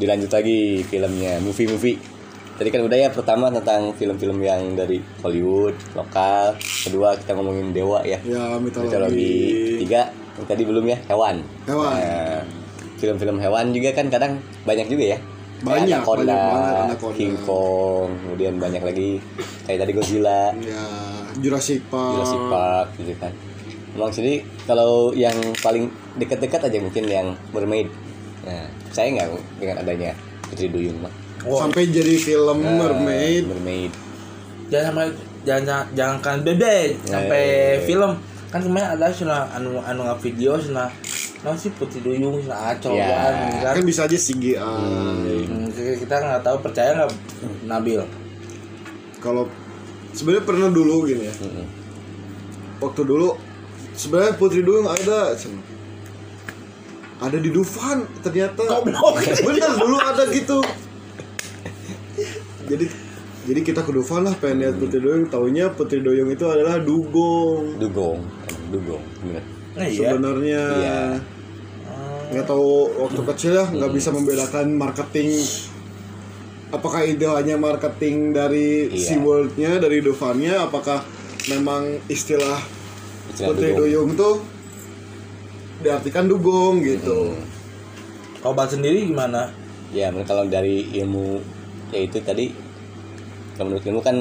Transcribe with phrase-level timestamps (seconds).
[0.00, 2.20] dilanjut lagi filmnya movie-movie
[2.60, 6.60] tadi kan udah ya pertama tentang film-film yang dari Hollywood lokal.
[6.60, 8.20] Kedua kita ngomongin dewa ya.
[8.20, 8.92] Ya mitologi.
[8.92, 9.36] mitologi.
[9.80, 11.40] Tiga yang tadi belum ya hewan.
[11.64, 11.92] Hewan.
[11.96, 12.44] Nah,
[13.00, 15.18] film-film hewan juga kan kadang banyak juga ya.
[15.60, 17.16] Banyak, Anaconda, banyak Anaconda.
[17.16, 19.10] King Kong kemudian banyak lagi.
[19.64, 20.52] Kayak tadi Godzilla.
[20.60, 20.84] Ya
[21.40, 22.12] Jurassic Park.
[22.12, 23.32] Jurassic Park gitu kan.
[23.96, 25.88] Emang sini kalau yang paling
[26.20, 27.88] dekat-dekat aja mungkin yang mermaid
[28.42, 30.10] nah saya nggak dengan adanya
[30.44, 33.44] Putri Duyung mah Sampai jadi film Nah, Mermaid.
[33.46, 33.92] mermaid
[34.66, 35.06] jangan sampai
[35.40, 37.82] jangan jangan, jangan kan bebe sampai Eh.
[37.82, 38.12] film
[38.46, 40.92] kan kemarin ada sana anu anu nggak video sana
[41.40, 43.08] nah si putri duyung sana acol Ya.
[43.62, 44.60] kan Kan bisa aja CGI.
[44.60, 47.08] Hmm, kita nggak tahu percaya nggak
[47.64, 48.04] Nabil
[49.18, 49.48] Kalau
[50.10, 51.34] sebenarnya pernah dulu gini ya.
[51.34, 51.66] Mm-mm.
[52.78, 53.36] Waktu dulu
[53.92, 55.56] sebenarnya Putri Duyung ada cen.
[57.20, 58.80] Ada di Dufan ternyata.
[58.84, 60.58] Bener dulu ada gitu.
[62.66, 62.86] Jadi
[63.40, 67.80] jadi kita ke Dufan lah pengen lihat Putri Duyung taunya Putri Duyung itu adalah dugong.
[67.80, 68.20] Dugong.
[68.70, 69.42] Dugong bener.
[69.74, 70.08] Nah, iya.
[70.12, 71.00] Sebenarnya Iya.
[72.30, 72.68] nggak tahu
[73.00, 75.34] waktu kecil ya nggak bisa membedakan marketing.
[76.70, 79.18] Apakah itu hanya marketing dari Iya.
[79.18, 80.70] SeaWorld-nya dari Dufan-nya?
[80.70, 81.02] Apakah
[81.50, 82.60] memang istilah
[83.34, 83.80] Istilah Putri dugong.
[83.82, 84.34] Duyung tuh
[85.80, 87.34] diartikan dugong gitu.
[88.40, 89.52] Kau bahas sendiri gimana?
[89.90, 91.40] Ya menurut kalau dari ilmu
[91.90, 92.48] ya itu tadi
[93.54, 94.16] kalau menurut ilmu kan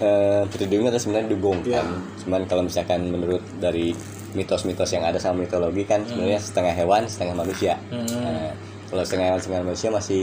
[0.00, 1.82] eh, Putri Duyung itu sebenarnya dugong Iya.
[1.82, 1.86] kan.
[2.24, 3.92] Cuman kalau misalkan menurut dari
[4.30, 7.74] mitos-mitos yang ada sama mitologi kan sebenarnya setengah hewan setengah manusia.
[7.90, 8.06] Hmm.
[8.08, 8.50] Nah,
[8.88, 10.22] kalau setengah hewan setengah manusia masih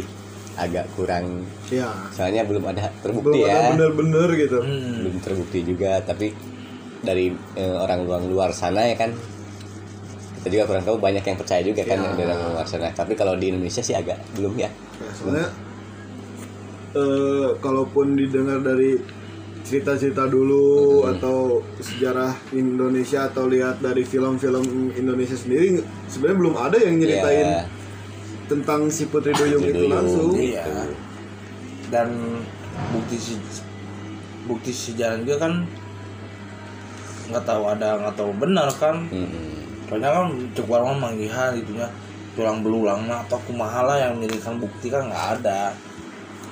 [0.58, 1.46] agak kurang.
[1.70, 1.92] Ya.
[2.12, 4.58] Soalnya belum ada belum terbukti ada ya bener-bener gitu.
[4.60, 4.96] Hmm.
[5.06, 6.34] belum terbukti juga tapi
[6.98, 9.14] dari eh, orang luar luar sana ya kan
[10.48, 12.24] kita juga kurang tahu banyak yang percaya juga kan Ya.
[12.48, 14.72] luar sana tapi kalau di Indonesia sih agak belum ya.
[14.98, 15.50] Ya, sebenarnya
[16.94, 18.96] eh, kalaupun didengar dari
[19.62, 24.64] cerita-cerita dulu atau sejarah Indonesia atau lihat dari film-film
[24.96, 25.76] Indonesia sendiri
[26.08, 27.62] sebenarnya belum ada yang nyeritain Ya,
[28.48, 29.92] tentang si Putri Duyung Putri itu Duyung.
[29.92, 30.30] langsung.
[30.34, 30.64] Iya.
[31.92, 32.08] Dan
[32.96, 33.20] bukti
[34.48, 35.54] bukti sejarah juga kan
[37.28, 39.04] nggak tahu ada nggak tahu benar kan.
[39.12, 39.57] Mm-mm.
[39.88, 41.88] Soalnya kan cek orang manggihan gitu ya
[42.38, 45.74] tulang belulang nah atau kumaha lah yang menjadikan bukti kan nggak ada.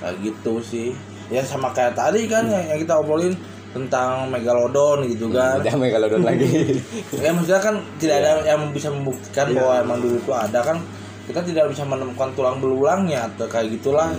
[0.01, 0.89] Kayak gitu sih.
[1.29, 3.37] Ya sama kayak tadi kan yang, yang kita obrolin
[3.75, 5.61] tentang megalodon gitu kan.
[5.61, 6.79] Udah megalodon lagi.
[7.13, 10.79] Ya maksudnya kan tidak ada yang bisa membuktikan bahwa emang dulu itu ada kan.
[11.25, 14.09] Kita tidak bisa menemukan tulang belulangnya atau kayak gitulah.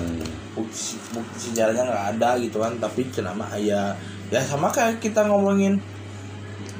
[0.56, 2.76] Bukti, bukti sejarahnya nggak ada gitu kan.
[2.78, 3.56] Tapi kenapa?
[3.58, 3.96] Ya
[4.30, 5.78] ya sama kayak kita ngomongin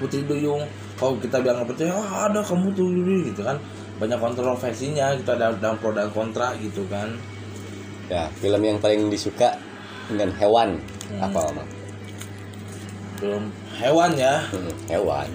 [0.03, 3.57] Putri Duyung kalau kita bilang nggak percaya ah ada kamu tuh Duyung," gitu kan.
[3.97, 7.13] Banyak kontroversinya gitu ada dalam pro dan kontra gitu kan.
[8.07, 9.57] Ya film yang paling disuka
[10.07, 11.23] dengan hewan Hmm.
[11.23, 11.63] apa Mama?
[13.17, 13.45] belum
[13.79, 14.43] hewan ya.
[14.53, 15.29] Mm, hewan.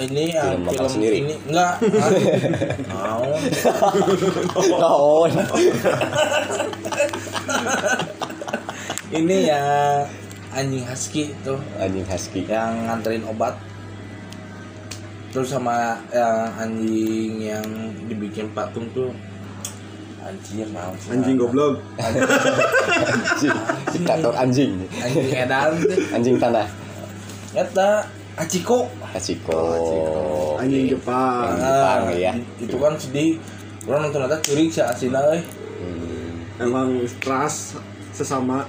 [0.00, 1.16] Ini ya, Film film sendiri?
[1.20, 1.76] ini enggak.
[2.94, 3.26] Mau
[4.80, 5.28] oh.
[9.10, 9.62] Ini ya
[10.54, 11.58] anjing husky tuh.
[11.76, 12.46] Anjing husky.
[12.46, 13.58] Yang nganterin obat
[15.30, 17.66] terus sama yang anjing yang
[18.10, 19.14] dibikin patung tuh
[20.20, 21.80] anjing mau anjing goblok.
[21.96, 23.56] Anjing.
[23.94, 24.72] Diktator anjing.
[25.00, 25.96] Anjing edan tuh.
[26.12, 26.68] Anjing tanah.
[27.56, 28.04] Eta
[28.36, 29.62] Aciko Hachiko.
[30.60, 30.92] Anjing Oke.
[30.98, 31.56] Jepang.
[31.56, 33.40] Anjing Jepang ya itu kan sedih.
[33.88, 35.40] Orang nonton ada curi si asina euy
[35.80, 37.80] Hmm, emang ras
[38.12, 38.68] sesama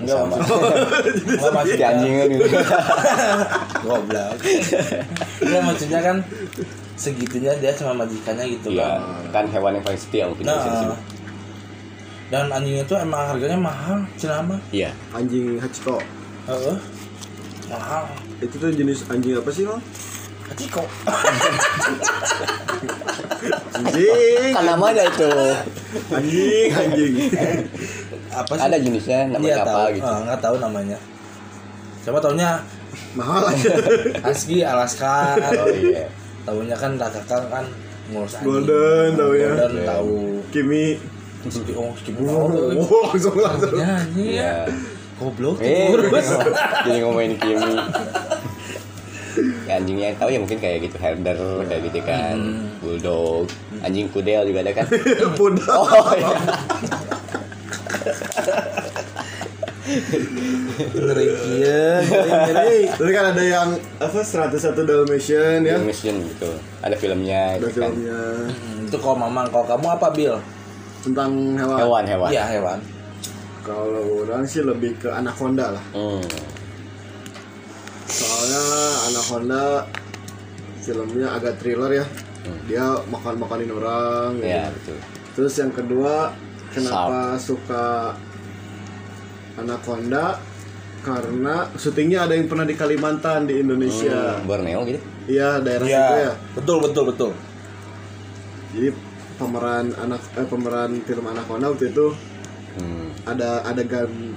[0.00, 0.32] enggak sama.
[0.32, 0.58] maksud
[1.28, 2.44] enggak maksudnya Kayak anjing kan gitu.
[3.84, 4.34] Goblok.
[5.40, 6.16] Enggak maksudnya kan
[6.94, 9.00] segitunya dia sama majikannya gitu Iya, kan.
[9.32, 11.00] kan hewan yang paling setia mungkin Nah, disebut.
[12.28, 14.92] dan anjing itu emang harganya mahal cenama Iya.
[15.10, 15.96] anjing Hachiko
[16.44, 16.76] Heeh.
[17.66, 18.04] mahal.
[18.38, 19.80] Itu tuh jenis anjing apa sih bang
[20.50, 20.82] Hachiko
[23.72, 25.30] anjing Kan namanya itu.
[26.10, 27.12] anjing anjing
[28.30, 29.88] apa sih Ada jenisnya namanya Iya, apa tahu.
[29.92, 30.06] gitu.
[30.06, 30.98] Ah, nggak tahu namanya
[32.00, 32.50] siapa taunya
[33.12, 33.74] mahal aja
[34.24, 36.06] Husky Alaska Oh iya.
[36.42, 37.64] tahunya kan Alaska kan
[38.08, 38.46] ngurus anjing.
[38.48, 39.50] Golden tahu ya.
[39.52, 40.14] Golden tahu
[40.50, 40.84] Kimi.
[41.40, 42.52] Ski oh ski Oh,
[43.06, 43.72] langsung langsung.
[43.72, 44.66] Ya, anjing ya.
[44.66, 44.68] ya
[45.16, 45.92] Goblok eh
[46.84, 47.72] jadi ngomongin Kimi
[49.70, 52.34] Ya, anjing yang tahu ya mungkin kayak gitu herder kayak gitu kan
[52.76, 53.46] bulldog
[53.80, 54.86] anjing kudel juga ada kan
[55.38, 55.78] Pudah.
[55.78, 56.34] oh iya
[60.92, 62.78] Ngeri ngeri.
[62.88, 65.76] Tadi kan ada yang apa 101 Dalmatian ya.
[65.78, 68.20] mission gitu ada filmnya Ada gitu kan filmnya
[68.50, 70.36] Hmm, Itu kalau mamang, kalau kamu apa Bill?
[71.00, 71.78] tentang hewan.
[71.78, 72.78] hewan hewan Iya hewan.
[73.60, 75.84] Kalau orang sih lebih ke anaconda lah.
[75.92, 76.22] hmm.
[78.10, 78.64] Soalnya
[79.06, 79.64] anaconda
[80.82, 82.06] filmnya agak thriller ya.
[82.66, 84.48] Dia makan-makanin orang gitu.
[84.48, 84.96] ya betul
[85.36, 86.34] Terus yang kedua,
[86.74, 88.16] kenapa suka
[89.54, 90.40] anaconda?
[91.00, 94.36] Karena syutingnya ada yang pernah di Kalimantan di Indonesia.
[94.36, 95.00] Hmm, Borneo gitu
[95.32, 95.96] Iya, daerah Iya.
[96.04, 96.32] itu ya.
[96.60, 97.30] Betul betul betul.
[98.76, 98.88] Jadi
[99.40, 102.12] pemeran anak eh, pemeran film Anaconda waktu itu
[102.76, 103.24] hmm.
[103.24, 104.29] ada adegan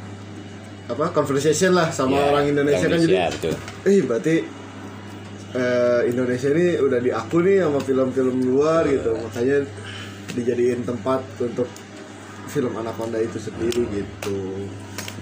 [0.83, 3.15] apa conversation lah sama Ya, orang Indonesia kan jadi
[3.87, 4.35] eh berarti
[5.53, 9.15] eh, Indonesia ini udah diaku nih sama film-film luar gitu.
[9.15, 9.63] Makanya
[10.33, 11.69] dijadiin tempat untuk
[12.49, 14.67] film Anaconda itu sendiri gitu.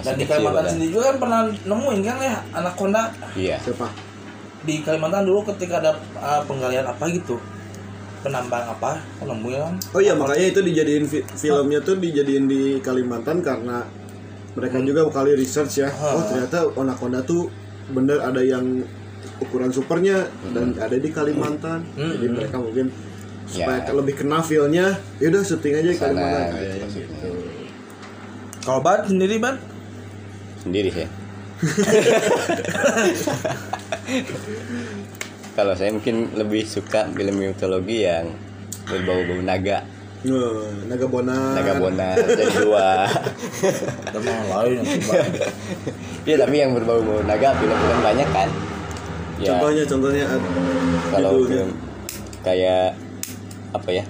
[0.02, 3.60] Dan di Kalimantan sendiri juga kan pernah nemuin kan ya anaconda iya.
[3.60, 3.92] Siapa?
[4.64, 7.38] Di Kalimantan dulu ketika ada uh, penggalian apa gitu?
[8.24, 9.04] Penambang apa?
[9.22, 13.84] Nemuin kan oh iya makanya itu dijadiin fi- filmnya tuh dijadiin di Kalimantan karena
[14.52, 15.88] mereka juga kali research ya.
[15.90, 17.48] Oh ternyata Anaconda tuh
[17.88, 18.82] bener ada yang
[19.38, 21.86] ukuran supernya dan ada di Kalimantan.
[21.94, 22.90] Jadi mereka mungkin
[23.46, 23.92] supaya Ya.
[23.92, 26.46] lebih kena feelnya yaudah syuting aja di Kalimantan.
[26.46, 27.08] gitu kayaknya maksudnya.
[27.10, 27.30] gitu.
[28.62, 29.56] Kalau ban sendiri ban?
[30.58, 31.08] Sendiri sih.
[35.52, 38.34] Kalau saya mungkin lebih suka film mitologi yang
[38.88, 39.84] berbau-bau naga
[40.22, 40.54] Nah,
[40.86, 43.10] naga bona naga bona jadi dua.
[44.06, 45.02] Ada yang lain yang.
[46.22, 48.50] Iya tapi yang berbau-bau naga film-film banyak kan?
[49.42, 49.58] Ya.
[49.58, 50.26] Contohnya contohnya
[51.10, 51.50] kalau judulnya.
[51.50, 51.70] film
[52.42, 52.94] kayak
[53.74, 54.04] apa ya?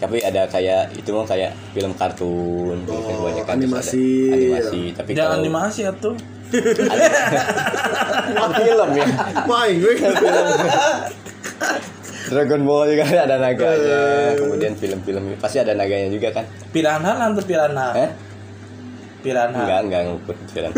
[0.00, 4.08] Tapi ada kayak itu mau kayak film kartun gitu kan Oh, kebanyakan terus ada animasi.
[4.32, 6.16] animasi tapi jangan kalau animasi ya tuh.
[8.32, 9.06] Kan film ya?
[9.44, 9.92] Main gue
[12.28, 14.00] Dragon Ball juga ada naganya.
[14.36, 16.44] Kemudian film-film pasti ada naganya juga kan?
[16.68, 17.86] Piranha nanti piranha.
[17.96, 18.10] Eh?
[19.20, 19.60] Piranha.
[19.62, 20.72] Enggak enggak ngikut film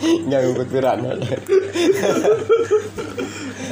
[0.00, 1.12] enggak ngikut piranha.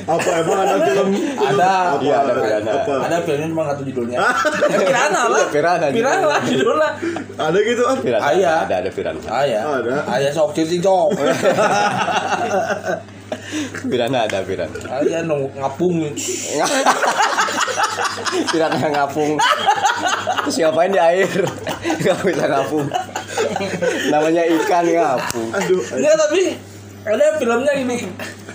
[0.09, 1.09] Apa emang ada film?
[1.37, 1.73] Ada.
[1.93, 2.73] Apa Iya, ada piranha.
[2.81, 2.93] apa?
[3.05, 4.17] Ada filmnya cuma nggak tahu judulnya.
[4.17, 4.31] Ya,
[4.89, 5.45] piranha lah.
[5.53, 6.91] Piranha piranha lah judulnya
[7.39, 8.59] ada gitu ah piranha Ayah.
[8.67, 9.63] ada ada piranha ayah.
[9.79, 9.95] Ada.
[10.19, 11.15] ayah sok cicing sok
[13.87, 16.03] piranha ada piranha ayah nunggu ngapung.
[18.53, 19.35] Piranha ngapung.
[20.47, 21.27] Terus ngapain di air?
[22.03, 22.87] Nggak bisa ngapung.
[24.11, 25.49] Namanya ikan ngapung.
[25.55, 26.43] Aduh Enggak tapi
[27.09, 27.99] ada filmnya ini.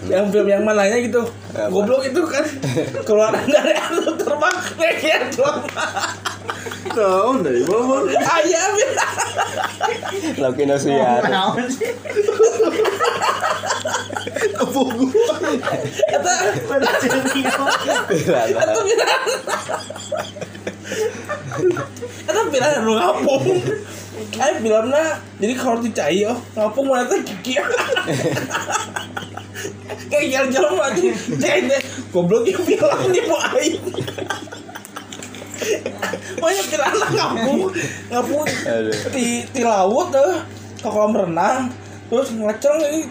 [0.04, 1.24] Yang film yang mananya gitu.
[1.56, 1.72] Apa?
[1.72, 2.44] goblok itu kan.
[3.08, 4.56] Keluar dari air terbang.
[4.80, 5.64] Kayak doang
[6.94, 8.72] tahu dari bawah ayam
[10.40, 11.22] lauk Indosiar
[14.54, 15.36] apa gua
[16.10, 19.18] kata piranha kata piranha
[22.24, 23.46] kata piranha lu ngapung.
[24.34, 25.06] Kayak filmnya
[25.38, 27.22] jadi kalau dicai oh ngapung mana tuh?
[27.22, 27.58] Kiki.
[30.10, 31.02] Kayak jalan-jalan aja
[31.42, 31.82] cai deh
[32.14, 33.78] goblok ya film nih mau aing
[36.36, 37.60] banyak piranha ngapung
[38.08, 38.94] ngapung Aduh.
[39.10, 40.34] di di laut tuh
[40.76, 41.72] ke kolam renang
[42.06, 43.02] terus ngecereng ini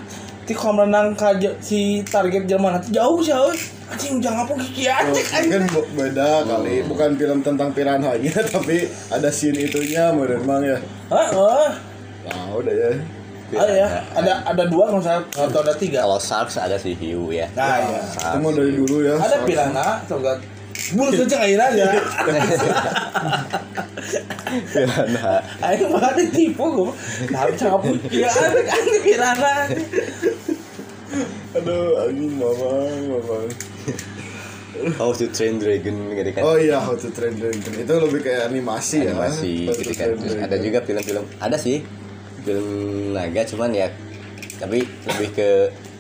[0.43, 3.57] di kolam renang ke j- si target zaman itu jauh sih euy.
[3.89, 8.85] anjing jangan ngapung kiki aja kan kan bu- beda kali bukan film tentang piranhanya tapi
[9.09, 11.29] ada scene itunya menurut mang ya Hah?
[11.31, 11.69] Oh.
[12.23, 12.91] nah udah ya
[13.53, 16.01] Ada ya, ada ada dua kalau saya atau ada tiga.
[16.01, 18.01] kalau sharks ada si hiu ya Nah, ya.
[18.35, 20.01] mah dari dulu ya Ada piranha,
[20.91, 21.87] bulu saja air aja.
[24.75, 26.93] piranha Ayo malah ditipu gue.
[27.31, 27.99] Nah, cabut.
[28.11, 29.57] Ya ada kan piranha.
[31.53, 33.49] aduh anjing mamang mamang
[34.97, 36.43] How to Train Dragon gitu kan.
[36.43, 37.73] Oh iya How to Train Dragon.
[37.77, 40.09] Itu lebih kayak animasi, animasi ya to gitu kan.
[40.17, 41.25] Terus ada juga film-film.
[41.39, 41.85] Ada sih
[42.43, 42.67] film
[43.15, 43.87] naga cuman ya
[44.59, 45.49] tapi lebih ke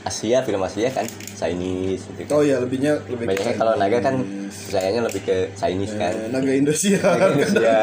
[0.03, 1.07] Asia film Asia kan
[1.39, 2.35] Chinese gitu kan.
[2.35, 4.15] Oh iya lebihnya lebih ke Banyaknya kalau naga kan
[4.51, 6.11] sayangnya lebih ke Chinese kan.
[6.11, 6.99] Eh, naga Indonesia.
[6.99, 7.79] Indonesia.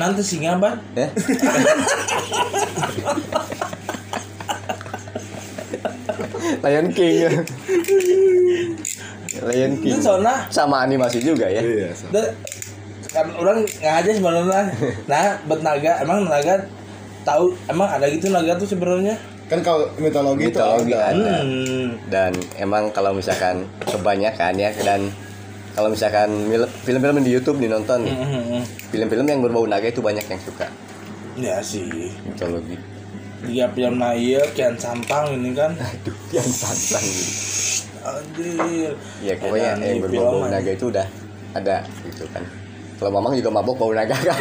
[0.00, 1.08] nanti singa ban Ya.
[6.62, 7.28] Lion King.
[9.42, 9.92] Lion King.
[9.92, 11.60] itu soalnya Sama animasi juga ya.
[11.60, 11.90] Iya.
[11.92, 12.22] sama.
[13.12, 14.72] kan orang nggak aja sebenarnya
[15.04, 16.64] nah buat naga emang naga
[17.28, 19.20] tahu emang ada gitu naga tuh sebenarnya
[19.52, 21.12] Kan kalau mitologi, Mitologi itu ada.
[21.12, 21.36] ada.
[21.44, 21.88] hmm.
[22.08, 25.12] Dan emang kalau misalkan kebanyakan ya dan
[25.72, 26.28] kalau misalkan
[26.84, 28.62] film-film di YouTube dinonton nih, Hmm, hmm, hmm.
[28.88, 30.68] film-film yang berbau naga itu banyak yang suka
[31.32, 31.88] ya sih
[32.24, 32.76] mitologi.
[33.42, 37.04] dia film Naya Kian Santang ini kan Aduh, yang santang
[38.04, 41.06] anjir Ya pokoknya yang berbau naga itu udah
[41.52, 42.44] ada gitu kan.
[43.02, 44.38] Kalau mamang juga mabok bau naga kan.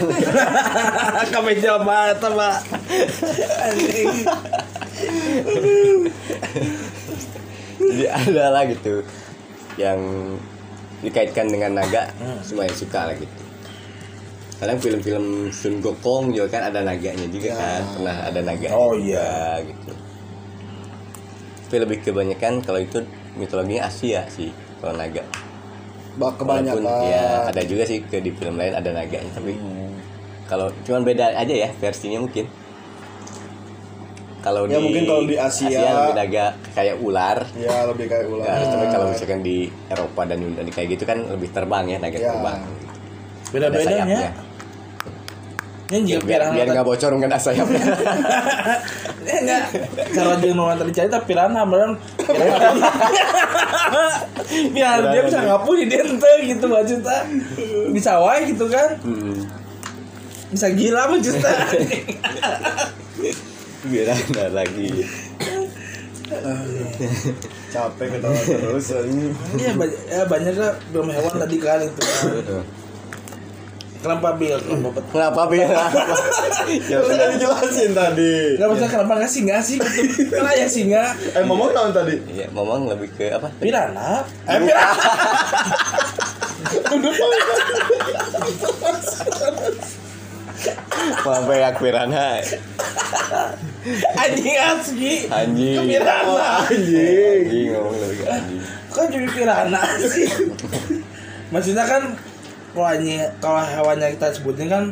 [1.34, 2.58] kemeja mata pak
[3.58, 4.30] anjing
[7.82, 9.02] Jadi ada lah gitu
[9.82, 9.98] yang
[11.02, 12.14] dikaitkan dengan naga
[12.46, 13.42] semua yang suka lah gitu.
[14.62, 19.58] Kadang film-film Sun Gokong juga kan ada naganya juga kan, pernah ada naganya Oh, juga,
[19.66, 19.92] gitu.
[21.66, 23.02] Tapi lebih kebanyakan kalau itu
[23.34, 25.26] mitologinya Asia sih kalau naga.
[26.12, 26.82] Bak kebanyakan.
[26.82, 29.56] Walaupun ya ada juga sih ke di film lain ada naganya tapi
[30.46, 32.46] kalau cuman beda aja ya versinya mungkin.
[34.42, 37.38] Kalau Ya, di mungkin kalau di Asia- lebih naga kayak ular.
[37.54, 38.50] Ya lebih kayak ular.
[38.50, 42.18] Ya, tapi kalau misalkan di Eropa dan Yunani kayak gitu kan lebih terbang ya naga
[42.18, 42.34] Ya.
[42.34, 42.60] terbang.
[43.52, 44.32] beda bedanya
[45.92, 47.84] ini Ya, biar biar nggak bocor nggak ada sayapnya.
[49.22, 49.64] Enggak
[50.10, 52.00] kalau dia nonton tadi cerita piranha beneran
[54.76, 57.26] biar dia bisa ngapu di dente gitu maksudnya
[57.92, 59.48] bisa wae gitu kan Hmm.
[60.50, 61.52] bisa gila maksudnya
[63.82, 64.94] Biar ada lagi.
[67.74, 69.34] Capek ketawa terus anjing.
[69.58, 72.62] Iya banyak, ya banyak lah film hewan tadi kan itu kan.
[74.02, 74.58] Kenapa bil?
[74.58, 75.70] Kenapa bet- Kenapa biar?
[76.90, 77.28] ya Udah sudah.
[77.32, 78.36] dijelasin tadi.
[78.58, 79.78] Kenapa sih kenapa nggak singa sih?
[79.78, 80.28] Gitu.
[80.28, 81.04] Kenapa ya singa?
[81.32, 82.16] Eh ngomong tahun tadi.
[82.28, 83.54] Iya, Momong lebih ke apa?
[83.56, 84.26] Piranha?
[84.44, 85.14] Eh piranha?
[91.22, 92.28] Sampai yang piranha.
[94.16, 95.14] Anjing asli.
[95.28, 95.76] Anjing.
[95.76, 96.50] Ke piranha.
[96.64, 97.42] Anjing.
[97.44, 98.62] Anjing ngomong lebih ke anjing.
[98.88, 100.28] Kok jadi piranha sih?
[101.50, 102.04] Maksudnya kan
[102.72, 102.92] kalau
[103.44, 104.84] kalau hewannya kita sebutin kan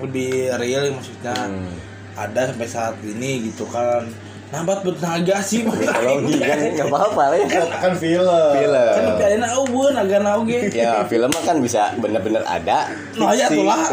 [0.00, 1.36] lebih real maksudnya.
[1.36, 1.74] Hmm.
[2.16, 4.08] Ada sampai saat ini gitu kan.
[4.46, 7.66] Nambat bernaga sih Mitologi kan nggak apa-apa lah ya.
[7.82, 8.52] Kan film.
[8.56, 8.92] Film.
[8.94, 10.70] Kan piala na eueun naga na oge.
[10.72, 12.88] Ya film mah kan bisa bener-bener ada.
[13.20, 13.84] Nah ya tuh lah.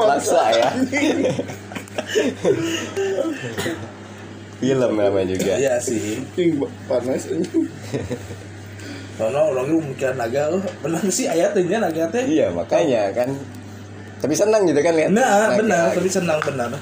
[0.00, 0.68] Maksa ya.
[4.60, 5.52] film namanya juga.
[5.58, 6.22] Iya sih.
[6.88, 7.28] Panas.
[9.20, 12.24] Soalnya orang itu mikir naga, oh benar sih ayatnya naga teh.
[12.24, 13.36] Iya makanya kan.
[14.16, 15.12] Tapi senang gitu kan lihat.
[15.12, 15.60] Nah, naga.
[15.60, 16.72] benar, tapi senang benar.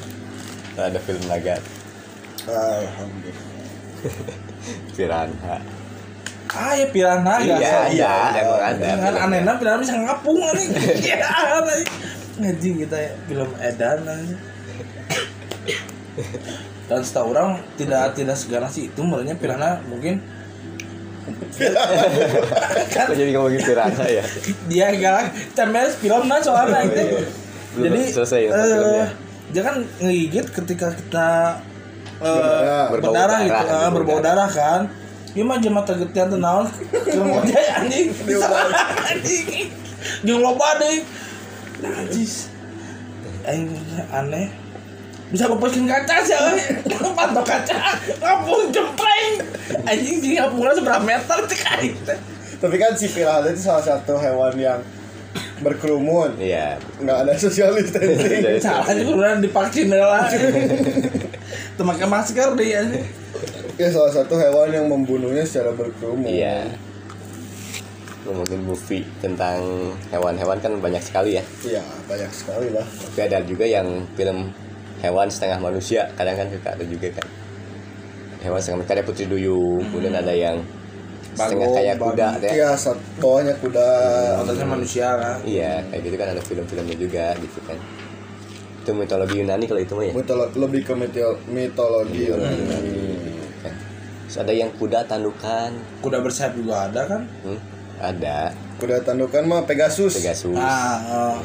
[0.78, 1.58] Ada film naga
[2.46, 3.58] Alhamdulillah.
[4.96, 5.56] piranha.
[6.54, 7.58] Ah ya piranha ya.
[7.58, 8.14] Iya, iya,
[8.46, 8.86] emang ada.
[8.94, 10.66] Dengan anehnya piranha bisa ngapung nih.
[11.10, 11.18] Iya,
[11.58, 11.82] aneh.
[12.38, 14.38] Ngajing kita ya film edan aja.
[16.88, 20.22] Dan setahu orang tidak tidak segala sih itu menurutnya piranha mungkin
[22.92, 24.24] Kok jadi ngomongin piranha ya?
[24.68, 27.24] dia galak temel film nah soalnya itu.
[27.76, 29.06] Belum Jadi selesai ya, eh,
[29.52, 31.28] dia kan ngegigit ketika kita
[32.18, 32.86] eh, Berdarah.
[32.90, 34.80] Berbau berdarah gitu, darah, eh, berbau berbau darah kan.
[35.36, 36.66] Dia mah jema tegetian teh naon?
[36.66, 38.08] Aja anjing.
[39.12, 39.68] Anjing.
[40.24, 41.04] Loba deui.
[41.84, 42.48] Najis.
[44.10, 44.67] Aneh.
[45.28, 46.36] Bisa ngepuskin kaca sih.
[47.16, 47.76] Pantok kaca,
[48.20, 49.44] ngapung jempreng.
[49.84, 52.18] Anjing jadi ngapungnya seberapa meter cek aing teh.
[52.58, 54.80] Tapi kan si piranha itu salah satu hewan yang
[55.62, 56.38] berkerumun.
[56.40, 56.80] Iya.
[56.98, 58.58] Nggak ada social distancing.
[58.64, 60.26] Salah juga udah divaksin lah.
[61.78, 62.82] Pakai masker deh ya.
[63.78, 66.26] ya salah satu hewan yang membunuhnya secara berkerumun.
[66.26, 66.66] Iya.
[68.26, 69.62] Ngomongin movie tentang
[70.10, 71.44] hewan-hewan kan banyak sekali ya.
[71.62, 72.84] Iya, banyak sekali lah.
[72.84, 74.50] Tapi ada juga yang film
[74.98, 76.10] hewan setengah manusia.
[76.14, 77.26] Kadang kan suka ada juga kan.
[78.38, 80.62] Hewan setengah manusia ada Putri Duyung, kemudian ada yang
[81.34, 82.50] setengah kayak kuda ya.
[82.50, 83.88] Iya, saat bawahnya kuda.
[84.42, 85.36] Atasnya manusia kan.
[85.42, 87.78] Iya, kayak gitu kan ada film-filmnya juga gitu kan.
[88.82, 90.12] Itu mitologi Yunani kalau itu mah ya.
[90.14, 92.34] Mitolo- lebih ke mitio- mitologi Iya.
[92.34, 93.02] Yunani.
[93.60, 93.74] Kan.
[94.24, 97.22] Terus ada yang kuda tandukan, Kuda bersayap juga ada kan?
[97.44, 97.58] hmm?
[97.98, 100.14] ada Kuda tandukan mah Pegasus.
[100.14, 100.54] Pegasus.
[100.54, 101.36] Ah, oh.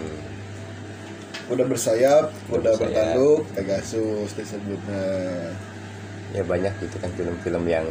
[1.53, 2.81] Kuda bersayap, kuda bersayap.
[2.81, 5.05] bertanduk, Pegasus disebutnya.
[6.33, 7.85] ya banyak gitu kan film-film yang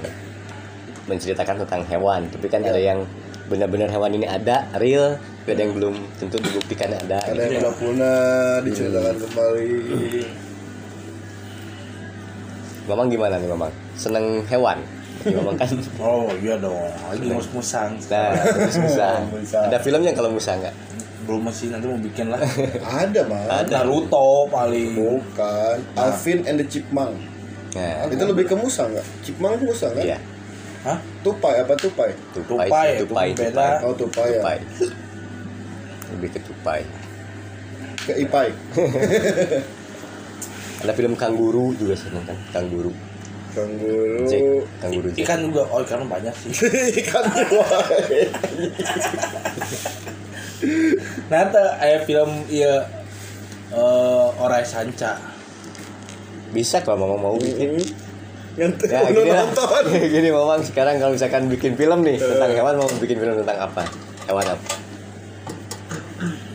[1.07, 2.27] menceritakan tentang hewan.
[2.27, 3.07] Tapi kan ada yang
[3.47, 5.15] benar-benar hewan ini ada real.
[5.47, 7.23] Ada yang belum tentu dibuktikan ada.
[7.23, 7.39] Ada gitu.
[7.39, 8.23] yang udah punah
[8.67, 9.71] diceritakan kembali.
[12.91, 13.71] Mamang gimana nih Mamang?
[13.95, 14.83] Seneng hewan?
[15.23, 15.71] Ya, Mamang kan.
[16.03, 16.75] Oh iya dong.
[17.15, 19.23] Lagi mus musang nah terus musang.
[19.39, 19.71] Musang.
[19.71, 20.75] ada filmnya kalau musang nggak
[21.23, 22.41] belum masih nanti mau bikin lah.
[23.03, 24.95] Ada mah Naruto paling.
[24.99, 25.77] Bukan.
[25.95, 27.15] Alvin and the Chipmunk.
[27.73, 28.11] Nah.
[28.11, 29.07] Itu lebih ke musang nggak?
[29.25, 30.05] Chipmunk musang kan?
[30.05, 30.19] Iya.
[30.83, 30.99] Hah?
[31.23, 32.11] Tupai apa tupai?
[32.35, 33.87] Tupai Tupai, sih, tupai tupai.
[33.87, 34.43] Oh tupai ya.
[34.43, 34.59] Tupai.
[36.19, 36.81] Lebih ke tupai.
[38.03, 38.51] Ke ipai.
[40.83, 42.35] Ada film kangguru juga seneng kan?
[42.51, 42.91] Kangguru.
[43.55, 44.27] Kangguru.
[44.27, 44.43] Jack
[44.83, 46.51] kangguru Jack ikan juga oh ikan banyak sih.
[47.07, 48.27] Ikan tupai
[51.31, 52.87] nah itu aya film iya
[53.73, 55.17] eh Orai Sanca.
[56.53, 57.81] Bisa kalau Mamang mau bikin.
[58.53, 59.49] Yang ya gini lah.
[59.49, 59.85] nonton.
[60.13, 63.89] Gini Mamang sekarang kalau misalkan bikin film nih tentang hewan mau bikin film tentang apa?
[64.29, 64.71] Hewan apa?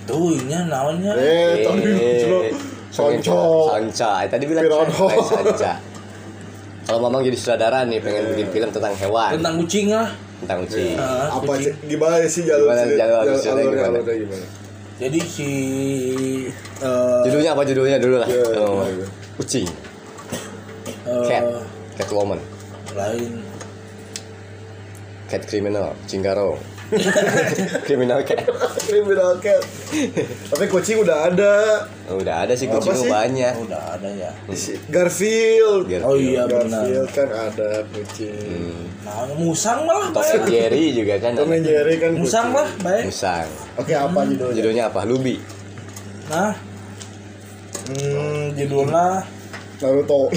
[0.05, 1.11] Tuh ini namanya.
[1.17, 2.55] Eh tadi dulu pengen
[2.93, 4.11] sonco sanca.
[4.23, 5.71] Eh, tadi bilang sanca sanca
[6.87, 9.35] kalau Mamang jadi sutradara nih pengen bikin film tentang hewan.
[9.35, 10.07] Tentang kucing lah.
[10.39, 10.95] Tentang kucing.
[10.95, 11.63] Nah, apa kucing.
[11.67, 13.87] sih gimana sih jalur Gimana sih- jalur jalur- alurnya gimana?
[13.91, 14.45] alurnya gimana?
[14.97, 15.49] Jadi si
[16.79, 18.25] eh judulnya apa judulnya dulu lah?
[18.25, 19.07] Ya, Oh, ya.
[19.35, 19.67] kucing.
[21.03, 21.43] Eh, cat.
[21.95, 22.39] Catwoman.
[22.89, 23.43] lain.
[25.27, 25.91] Cat criminal.
[26.07, 26.55] Cingaro
[27.83, 28.47] criminal cat
[28.87, 29.59] criminal cat
[30.47, 31.83] tapi kucing udah ada.
[32.07, 33.11] Oh, udah ada sih kucing sih?
[33.11, 33.51] banyak.
[33.59, 34.31] Oh, udah ada ya.
[34.87, 35.91] Garfield.
[35.91, 36.87] Biar- oh iya benar.
[36.87, 38.39] Garfield kan ada kucing.
[38.39, 38.87] Hmm.
[39.03, 43.11] nah musang malah Tom and Jerry juga kan Tom and Jerry kan musang lah baik
[43.11, 43.47] musang.
[43.75, 44.55] Oke apa judulnya?
[44.55, 45.03] Judulnya apa?
[45.03, 45.35] Lubi.
[46.31, 46.55] Nah.
[47.87, 49.23] Hmm, judulnya?
[49.77, 50.27] Naruto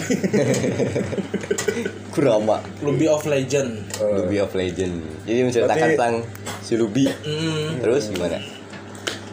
[2.20, 3.96] Kurama Ruby of Legend.
[3.96, 5.00] Lubi of Legend.
[5.24, 6.14] Jadi menceritakan Berarti- tentang
[6.60, 8.36] si Lubi hmm, terus gimana?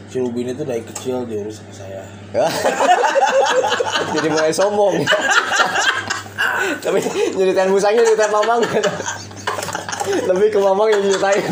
[0.08, 2.08] Si Ruby ini tuh dari kecil diurus sama saya.
[4.16, 5.04] Jadi mulai sombong.
[6.88, 6.98] Tapi
[7.36, 8.64] nyeritain musangnya nyeritain mamang.
[10.32, 11.44] Lebih ke mamang yang nyeritain.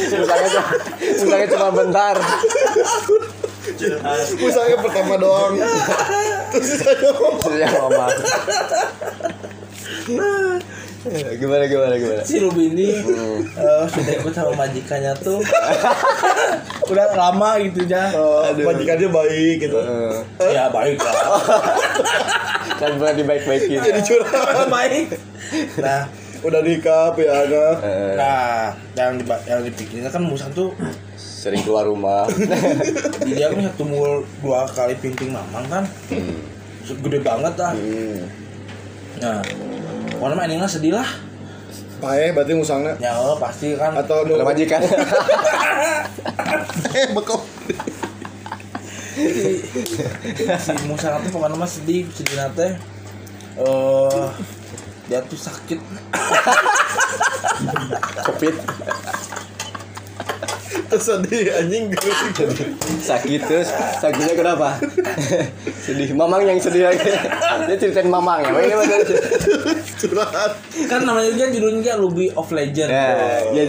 [0.00, 0.64] Musangnya cuma
[1.20, 2.16] musangnya cuma bentar.
[4.40, 5.60] Musangnya pertama doang
[6.50, 7.10] terus sisanya
[7.40, 8.10] terus yang mamang
[11.40, 12.20] gimana gimana gimana?
[12.20, 12.92] Si Ruby ini
[13.56, 15.40] eh, sudah ikut sama majikannya tuh.
[16.92, 19.80] Udah lama gitu ya Oh, majikannya baik gitu.
[19.80, 21.14] Eh, ya baik lah.
[22.80, 23.80] Kan pernah dibaik-baikin.
[23.80, 24.68] Jadi curhat.
[24.68, 25.16] Baik.
[25.80, 26.04] Nah.
[26.40, 30.72] Udah nikah ya anak Eh, nah yang di yang dipikirnya kan musang tuh
[31.40, 32.28] sering keluar rumah.
[33.24, 35.84] Dia kan satu mul dua kali pinting mamang kan?
[36.12, 36.36] Hmm.
[36.90, 38.18] gede banget lah hmm.
[39.22, 39.38] nah
[40.18, 41.06] warna mah endingnya sedih lah.
[42.02, 43.96] Pae berarti musangnya ya Allah pasti kan?
[43.96, 44.84] Atau ada majikan.
[46.90, 47.46] Eh bekok.
[49.14, 52.68] Si, musang itu pokoknya mah sedih sedih nate
[53.54, 54.26] eh
[55.06, 55.78] dia tuh sakit.
[58.26, 58.54] Covid
[60.98, 61.84] sedih anjing.
[63.00, 64.80] Sakit terus sakitnya kenapa?
[65.80, 66.12] Sedih.
[66.12, 67.10] Mamang yang sedih lagi.
[67.68, 68.52] Dia ceritain mamang ya
[70.00, 70.52] curhat.
[70.88, 72.88] Kan namanya juga judulnya kan Ruby of Legend.
[72.90, 73.64] Ya, ya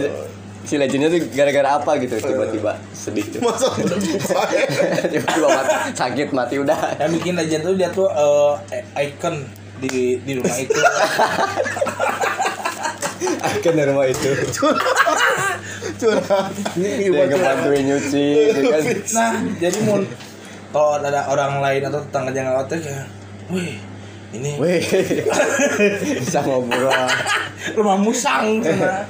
[0.62, 2.14] si legendnya tuh gara-gara apa gitu?
[2.22, 3.40] Tiba-tiba sedih tuh.
[3.42, 3.82] Masa pae
[5.12, 7.02] tiba-tiba mati, sakit mati udah.
[7.02, 8.08] Yang bikin legend tuh dia tuh
[8.70, 9.42] eh, icon
[9.82, 10.80] di di rumah itu.
[13.42, 14.30] Akan dari rumah itu
[15.98, 16.52] curhat.
[16.76, 18.82] Dia ngebantuin nyuci gitu kan?
[19.16, 19.98] Nah jadi mau
[20.72, 23.06] kalau ada orang lain atau tetangga yang tuh kayak
[23.52, 23.76] wih
[24.32, 24.50] ini.
[24.56, 24.80] Weh
[26.24, 26.88] bisa ngobrol.
[27.76, 29.04] Rumah musang sana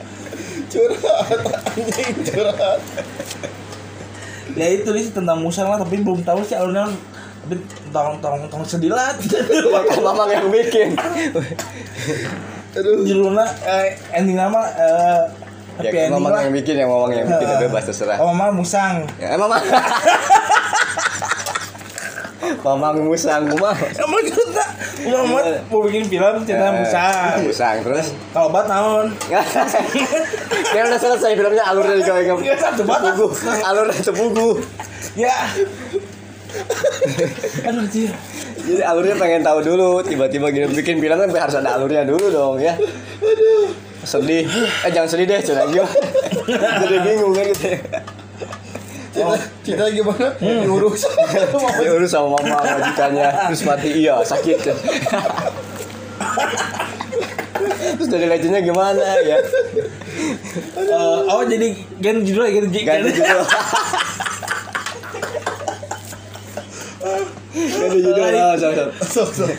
[0.73, 2.81] curhat anjing curhat.
[4.53, 6.91] Ya itu nih tentang musang lah tapi belum tahu sih alurnya.
[7.43, 7.59] Tapi
[7.91, 9.15] tolong tolong tolong sedih lah.
[10.03, 10.99] Mamang yang bikin.
[12.73, 15.42] Aduh judulnya eh, ending nama eh, ya
[15.79, 16.41] happy ending mamang lah.
[16.45, 18.17] yang bikin yang mamang yang bikin ya bebas terserah.
[18.21, 19.07] Oh mama musang.
[19.17, 19.63] Ya mamang
[22.63, 24.65] mamang musang kumah Emang kita
[25.03, 27.43] Mama mau bikin film cerita musang.
[27.43, 28.15] Musang terus?
[28.31, 29.11] Kalau bat naon?
[30.77, 33.03] Ya udah selesai filmnya alurnya juga yang Ya satu bat.
[33.67, 34.63] alurnya tepugu
[35.19, 35.35] Ya.
[37.65, 38.13] Aduh anjir
[38.63, 42.57] jadi alurnya pengen tahu dulu tiba-tiba gini bikin film kan harus ada alurnya dulu dong
[42.61, 42.77] ya
[44.03, 44.45] sedih.
[44.87, 45.95] Eh jangan sedih deh cerita gimana
[46.83, 47.79] jadi bingung kan gitu ya
[49.13, 50.33] Cita, cita gimana?
[50.41, 51.05] Diurus.
[51.85, 54.57] diurus sama mama majikannya terus mati iya sakit
[57.93, 59.37] terus dari legendnya gimana ya?
[59.37, 63.45] Eh, oh jadi gan judulnya ganti ganti ganti judul.
[67.53, 68.23] Ganti judul.
[68.43, 68.89] Ah, sok, sok.
[69.05, 69.51] Sok, sok.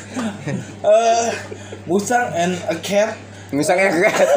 [1.85, 3.13] Musang and a cat.
[3.53, 4.29] Musangnya cat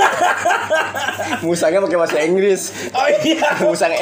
[1.46, 3.56] Musangnya pakai bahasa Inggris Oh iya.
[3.58, 3.92] Musang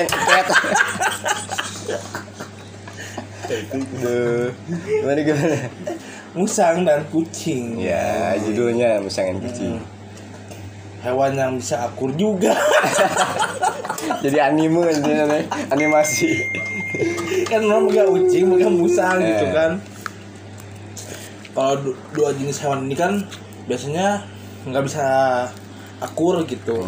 [3.94, 4.48] Duh.
[4.82, 5.56] Gimana gimana
[6.34, 7.78] Musang dan kucing.
[7.78, 9.78] Ya judulnya Musang and kucing
[11.04, 12.56] Hewan yang bisa akur juga.
[14.24, 16.32] Jadi anime namanya Animasi
[17.44, 19.28] kan orang megang kucing, megang musang Eh.
[19.28, 19.76] gitu kan.
[21.52, 23.20] Kalau du- dua jenis hewan ini kan
[23.68, 24.24] biasanya
[24.64, 25.06] nggak bisa
[26.00, 26.84] akur gitu.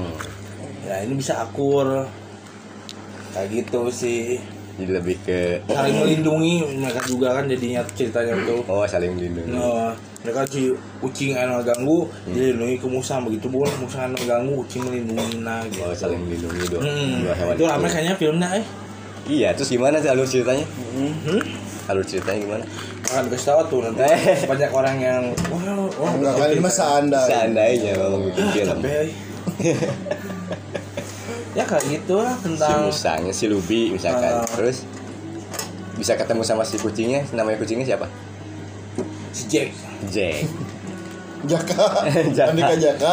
[0.87, 2.05] Ya ini bisa akur.
[3.33, 4.41] Kayak gitu sih.
[4.77, 8.61] Jadi lebih ke Saling melindungi mereka juga kan jadinya ceritanya tuh.
[8.69, 10.69] Oh saling melindungi Nah, mereka si
[11.01, 15.81] kucing yang ganggu dilindungi ke musang begitu pun musang yang ganggu kucing melindungi nah gitu.
[15.81, 18.67] Oh saling melindungi dua, Hmm, dua hewan itu rame kayaknya filmnya eh.
[19.27, 21.41] Iya terus gimana sih alur ceritanya Hmm?
[21.89, 22.65] Alur ceritanya gimana
[23.07, 24.45] Akan kasih tahu tuh nanti Eh.
[24.45, 25.63] banyak orang yang wah
[25.95, 27.29] wah Enggak kan ini mah seandainya.
[27.29, 28.79] Seandainya memang bikin film
[31.53, 34.45] ya kayak gitu lah Si tentang musangnya si Lubi misalkan Ah.
[34.53, 34.85] Terus
[35.97, 38.05] bisa ketemu sama si kucingnya namanya kucingnya siapa
[39.33, 39.73] si Jack.
[40.07, 40.45] Jack
[41.47, 42.05] Jaka.
[42.37, 42.53] Jaka.
[42.53, 43.13] Andika Jaka.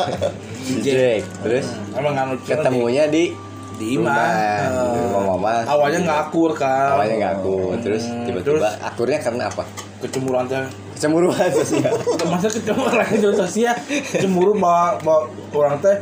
[0.60, 3.32] si Jack terus Emang lucu ketemunya di
[3.76, 6.94] di di rumah mama Awalnya nggak akur kan.
[6.94, 8.64] awalnya nggak aku terus Hmm, tiba-tiba terus?
[8.82, 9.64] akurnya karena apa
[10.00, 10.60] Kecemburuan teh.
[10.94, 11.92] kecemburuan sosial
[12.24, 13.76] Masa kecemburuan itu sosial
[14.14, 15.96] cemburu bawa bawa orang teh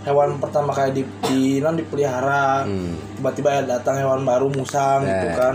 [0.00, 2.96] hewan pertama kali di di non dipelihara Hmm.
[3.14, 5.10] tiba-tiba ya datang hewan baru musang Nah.
[5.10, 5.54] gitu kan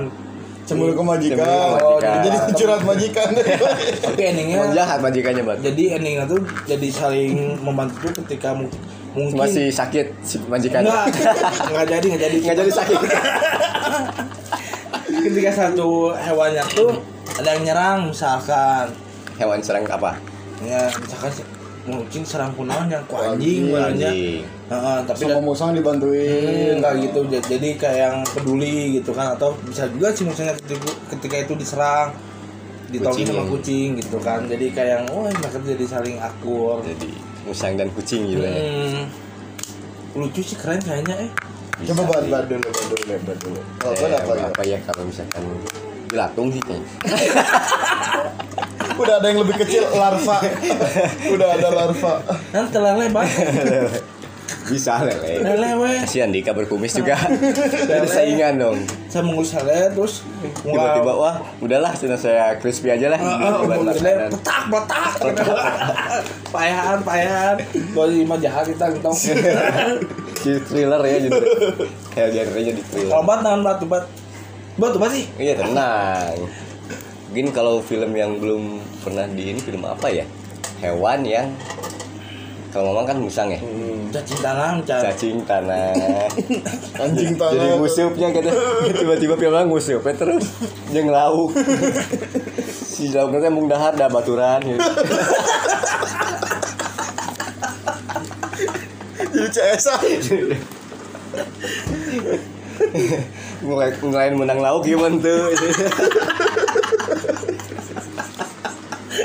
[0.64, 1.38] Cemburu ke majikan.
[1.38, 2.16] Cemburu ke Oh, majikan.
[2.24, 3.28] Jadi curhat majikan.
[4.04, 8.72] tapi endingnya jahat majikannya bat jadi endingnya tuh jadi saling membantu tuh ketika mu-
[9.14, 11.08] mungkin masih sakit si majikannya enggak
[11.68, 12.98] enggak jadi enggak jadi nggak jadi sakit
[15.24, 16.90] ketika satu hewannya tuh
[17.34, 18.86] ada yang nyerang misalkan
[19.36, 20.12] hewan serang apa
[20.62, 21.32] ya misalkan
[21.84, 24.44] mungkin serang kunaon yang ku anjing Anjing.
[24.74, 26.74] Heeh, tapi Sama musang dibantuin.
[26.74, 30.58] Hmm, kayak gitu Ja- jadi kayak yang peduli gitu kan atau bisa juga sih misalnya
[30.58, 32.10] ketika, ketika itu diserang
[32.90, 37.10] ditolongin sama kucing gitu kan jadi kayak yang oh mereka jadi saling akur jadi
[37.44, 39.02] musang dan kucing gitu ya hmm,
[40.16, 41.32] lucu sih keren kayaknya eh
[41.84, 43.60] Coba buat buat dulu, buat dulu, buat dulu.
[43.76, 44.46] Kalau Eh, apa ya?
[44.46, 45.42] apa ya kalau misalkan
[46.06, 46.90] dilatung sih kayaknya
[48.94, 50.38] Udah ada yang lebih kecil larva.
[51.34, 52.14] Udah ada larva.
[52.54, 53.26] kan telele bang
[54.68, 55.44] bisa lele.
[55.44, 56.00] Lele weh.
[56.08, 57.20] Kasihan Dika berkumis juga.
[57.92, 58.78] Ada saingan dong.
[59.12, 60.14] Saya mengurus lele terus
[60.64, 63.20] tiba-tiba wah udahlah sudah saya crispy aja lah.
[63.20, 65.12] Ah, ah, lele petak petak.
[66.56, 67.56] Payahan payahan.
[67.92, 69.12] Kalau lima jahat kita gitu.
[70.44, 71.40] Jadi thriller ya jadi.
[72.14, 73.12] Kayak genre jadi thriller.
[73.12, 74.06] Kalau bat nahan batu bat.
[74.80, 75.26] Batu bat sih?
[75.38, 76.38] Iya tenang.
[77.34, 80.26] Mungkin kalau film yang belum pernah di ini film apa ya?
[80.82, 81.50] Hewan yang
[82.74, 83.62] kalau ngomong kan musang ya?
[84.10, 85.94] Cacing tanah cacing cacing tanah
[87.06, 87.78] Anjing jadi tanah.
[87.78, 88.50] ngusupnya kata
[88.98, 90.50] tiba-tiba filmnya ngusupnya terus
[90.90, 91.54] jeung lauk
[92.66, 94.90] si lauknya teh mung dahar dah baturan gitu.
[99.34, 99.86] Jadi CS
[103.62, 105.54] mulai ngelain menang lauk gimana tuh.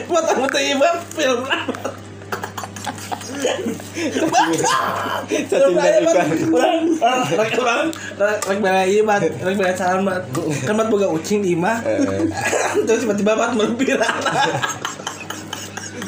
[0.05, 1.41] Buat kamu tuh ibu film
[3.38, 3.74] cacing
[5.74, 7.51] dan ikan orang orang orang
[8.18, 10.22] orang orang bela iya bat orang bela salam bat
[10.66, 11.98] kan boga ucing di imah Eh.
[12.87, 14.14] terus tiba-tiba bat melumpiran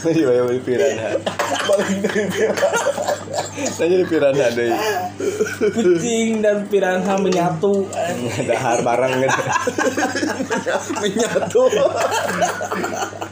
[0.01, 1.13] Jadi bayar beli piranha.
[1.69, 2.01] Dari
[3.69, 4.73] Saya jadi piranha deh.
[5.77, 7.85] kucing dan piranha menyatu
[8.49, 9.43] Dahar bareng gitu.
[11.05, 11.69] menyatu.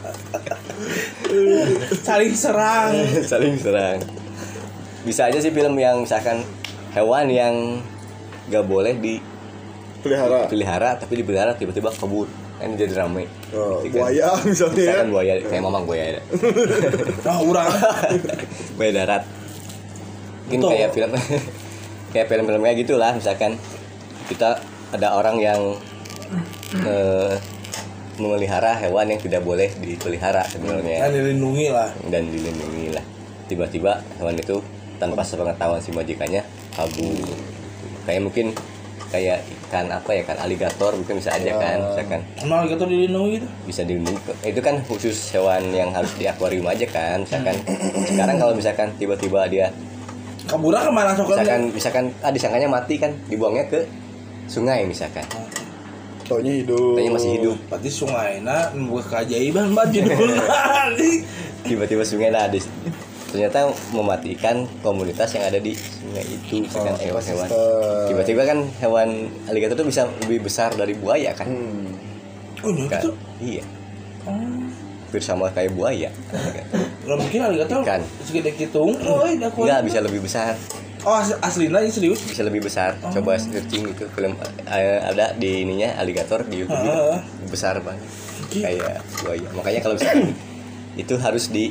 [1.99, 2.93] saling serang
[3.31, 3.97] Saling serang.
[5.01, 6.43] Bisa aja sih film yang misalkan
[6.91, 7.55] hewan yang
[8.47, 8.97] gak boleh
[9.99, 10.47] Pelihara.
[10.47, 14.09] dipelihara tapi dipelihara tiba-tiba kabur kan jadi rame Oh, Gitu kan.
[14.09, 14.83] buaya misalnya ya.
[14.89, 16.21] misalkan buaya kayak mamang buaya ya.
[17.21, 17.69] nah orang
[18.75, 19.23] buaya darat
[20.43, 20.71] mungkin Betul.
[20.71, 21.11] kayak film
[22.09, 23.51] kayak film-filmnya gitulah misalkan
[24.25, 24.57] kita
[24.89, 25.61] ada orang yang
[26.81, 27.33] eh,
[28.19, 31.07] memelihara hewan yang tidak boleh dipelihara sebenarnya.
[31.09, 31.89] Dilindungi lah.
[32.11, 33.03] Dan dilindungi lah.
[33.47, 34.61] Tiba-tiba hewan itu
[34.99, 36.43] tanpa sepengetahuan si majikannya
[36.75, 37.23] kabur
[38.03, 38.51] kayak mungkin
[39.09, 43.47] kayak ikan apa ya kan aligator mungkin bisa aja kan misalkan Emang alligator dilindungi gitu?
[43.65, 44.21] bisa dilindungi.
[44.45, 47.57] Itu kan khusus hewan yang harus di akuarium aja kan misalkan
[48.05, 49.67] sekarang kalau misalkan tiba-tiba dia
[50.49, 53.85] Kaburang ke mana misalkan misalkan ah disangkanya mati kan dibuangnya ke
[54.49, 55.21] sungai misalkan
[56.29, 56.93] Taunya hidup.
[56.93, 60.45] Taunya masih hidup Berarti sungai nah membuka keajaiban banget judulnya.
[61.67, 62.61] tiba-tiba sungai nah di-
[63.27, 63.61] ternyata
[63.91, 67.45] mematikan komunitas yang ada di sungai itu misalkan hewan-hewan
[68.05, 69.09] tiba-tiba kan hewan
[69.45, 71.93] aligator itu bisa lebih besar dari buaya kan Hmm.
[72.59, 72.99] oh iya Kan?
[72.99, 73.11] gitu.
[73.39, 73.63] iya
[74.21, 74.33] Oh.
[75.05, 76.09] hampir sama kayak buaya
[77.05, 78.01] Nggak mungkin alligator Ikan.
[78.21, 78.93] segede kitung.
[78.99, 79.25] Oh,
[79.59, 80.53] iya bisa lebih besar
[81.01, 82.19] Oh, as aslinya ini serius.
[82.21, 84.35] bisa lebih besar coba searching itu film
[84.65, 86.91] eh, ada di ininya aligator di YouTube itu.
[86.91, 87.17] Heeh.
[87.47, 88.03] besar banget
[88.49, 88.65] Gitu.
[88.65, 90.33] kayak buaya makanya kalau misalkan
[91.01, 91.69] itu harus di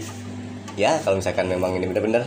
[0.74, 2.22] ya kalau misalkan memang ini benar-benar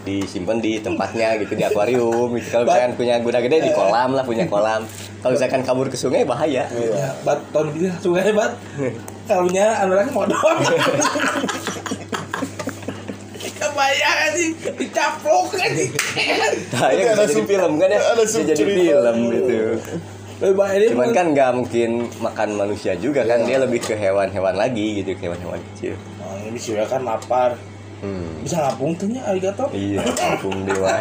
[0.00, 4.24] disimpan di tempatnya gitu di akuarium gitu kalau misalkan punya kuda gede di kolam lah
[4.24, 4.82] punya kolam
[5.20, 8.52] kalau misalkan kabur ke sungai bahaya Ya, bat tahun sungai bat.
[9.28, 10.40] Kalunya anu lagi modal.
[13.78, 15.86] Kebayang sih dicaplok aja.
[16.74, 19.54] nah, ya bisa jadi film kan ya ada bisa jadi film gitu
[20.90, 25.30] cuman kan nggak mungkin makan manusia juga kan dia lebih ke hewan-hewan lagi gitu ke
[25.30, 27.54] hewan-hewan kecil Oh, ini bisa kan lapar.
[28.02, 28.42] hmm.
[28.42, 29.70] Bisa ngapung tuh nya alligator.
[29.70, 30.98] iya kampung dewa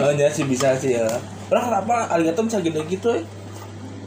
[0.00, 1.04] Oh, ya sih bisa sih ya.
[1.48, 3.20] Orang kenapa alligator bisa gede gitu ya?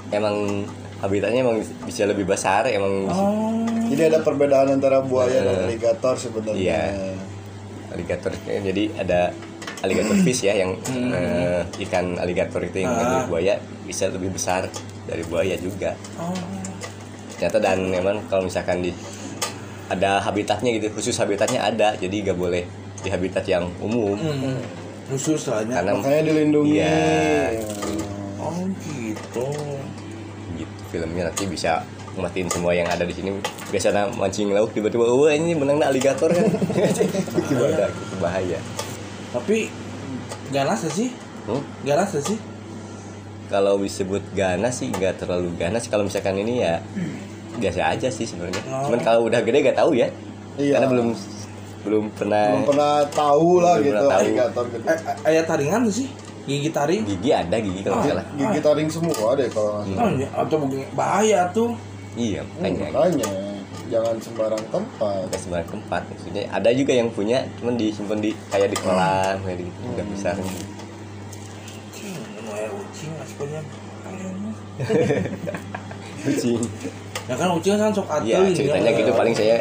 [0.09, 0.65] emang
[0.97, 3.53] habitatnya emang bisa lebih besar emang Oh.
[3.85, 6.57] Jadi ada perbedaan antara buaya dan alligator sebenarnya.
[6.57, 6.81] Iya.
[7.95, 9.31] Alligator jadi ada
[9.81, 10.75] alligator fish ya yang
[11.09, 12.97] eh, ikan alligator itu yang Ah.
[12.97, 13.53] menjadi buaya
[13.83, 14.67] bisa lebih besar
[15.05, 16.35] dari buaya juga Oh.
[17.33, 18.91] ternyata dan memang kalau misalkan di
[19.85, 22.63] ada habitatnya gitu khusus habitatnya ada jadi nggak boleh
[22.99, 24.59] di habitat yang umum Hmm.
[25.05, 25.77] Khusus soalnya.
[25.77, 26.81] karena Makanya dilindungi.
[26.81, 27.61] Iya.
[28.41, 29.45] Oh gitu.
[30.55, 31.85] gitu filmnya nanti bisa
[32.17, 33.29] matiin semua yang ada di sini
[33.67, 36.47] biasanya mancing lauk tiba-tiba wah ini menang alligator kan
[37.47, 38.59] gimana gitu bahaya
[39.29, 39.67] Tapi
[40.47, 41.09] ganas gak sih?
[41.43, 41.59] Hmm?
[41.81, 42.39] Ganas gak sih?
[43.45, 46.81] kalau disebut ganas sih nggak terlalu ganas kalau misalkan ini ya
[47.55, 48.89] biasa aja sih sebenarnya Oh.
[48.89, 50.09] cuman kalau udah gede gak tahu ya
[50.55, 50.79] Iya.
[50.79, 51.07] karena belum
[51.83, 54.17] belum pernah Belum pernah tahu lah Belum gitu tahu.
[54.17, 54.85] alligator gitu.
[55.21, 56.07] Ayat taringan gak sih?
[56.45, 57.01] Gigi taring?
[57.03, 60.01] gigi ada gigi kalau nggak salah Gigi taring semua deh kalau nggak salah.
[60.01, 60.27] Oh, iya.
[60.31, 60.57] atau
[60.93, 61.69] bahaya tuh.
[62.15, 62.87] Iya Hmm, makanya.
[62.89, 63.27] makanya.
[63.85, 65.21] Jangan sembarang tempat.
[65.29, 66.43] Nggak sembarang tempat maksudnya.
[66.49, 72.17] Ada juga yang punya cuman disimpan di kayak di kolam kayak di nggak besar Kucing,
[72.43, 73.61] kayak kucing aslinya.
[76.23, 76.61] kucing
[77.25, 78.21] Ya kan kucing kan sok atuh.
[78.23, 78.97] Iya ini ceritanya ya.
[78.97, 79.11] gitu.
[79.11, 79.57] Paling saya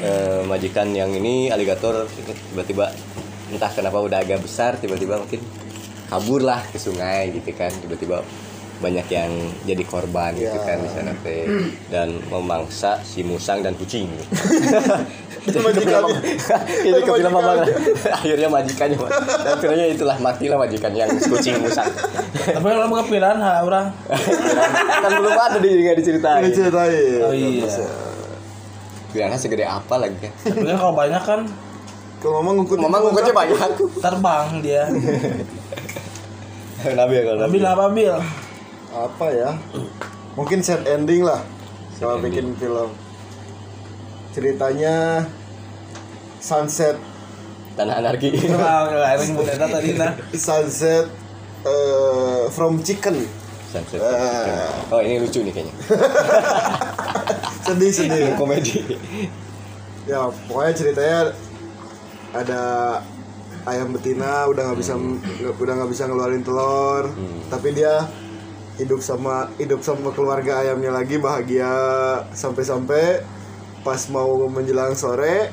[0.00, 2.08] eh, majikan yang ini aligator
[2.48, 2.88] tiba-tiba
[3.48, 5.40] entah kenapa udah agak besar tiba-tiba mungkin
[6.06, 7.68] kabur lah ke sungai gitu kan.
[7.74, 8.24] Tiba-tiba
[8.74, 9.30] banyak yang
[9.62, 10.66] jadi korban gitu Ya.
[10.66, 11.46] kan di sana teh
[11.88, 14.10] dan memangsa si musang dan kucing.
[15.44, 16.08] Majikan.
[16.80, 17.68] Ini ke film apa?
[18.10, 21.84] Akhirnya majikannya dan akhirnya itulah matilah majikan yang kucing musang.
[22.32, 23.92] Tapi orang kepikiran ha orang.
[25.04, 26.42] kan belum ada di nggak diceritain.
[26.42, 27.20] Ini ceritain.
[27.20, 27.68] Oh iya.
[29.12, 30.32] Bilangnya segede apa lagi kan?
[30.42, 31.40] Tapi kan kalau banyak kan
[32.18, 33.58] Kalau mama ngukut Mama ngukutnya banyak.
[34.00, 34.82] terbang dia.
[36.84, 38.16] Nabi ya kalau Nabil apa Bil?
[38.94, 39.50] Apa ya?
[40.38, 41.42] Mungkin set ending lah
[41.98, 42.30] kalau ending.
[42.30, 42.90] bikin film.
[44.34, 45.26] Ceritanya
[46.38, 46.98] sunset
[47.74, 48.30] Tanah Anarki.
[48.38, 50.14] Tadi nah.
[50.30, 51.10] sunset
[51.66, 53.18] eh, from chicken.
[53.74, 53.98] Sunset.
[53.98, 54.94] Ah.
[54.94, 55.74] Oh ini lucu nih kayaknya.
[57.66, 58.38] Sedih sedih.
[58.38, 58.78] Komedi.
[60.04, 61.20] ya pokoknya ceritanya
[62.36, 62.62] ada
[63.64, 67.08] ayam betina udah nggak bisa nggak- udah nggak bisa ngeluarin telur
[67.48, 68.04] tapi dia
[68.74, 71.70] hidup sama hidup sama keluarga ayamnya lagi bahagia
[72.30, 73.22] sampai-sampai
[73.80, 75.52] pas mau menjelang sore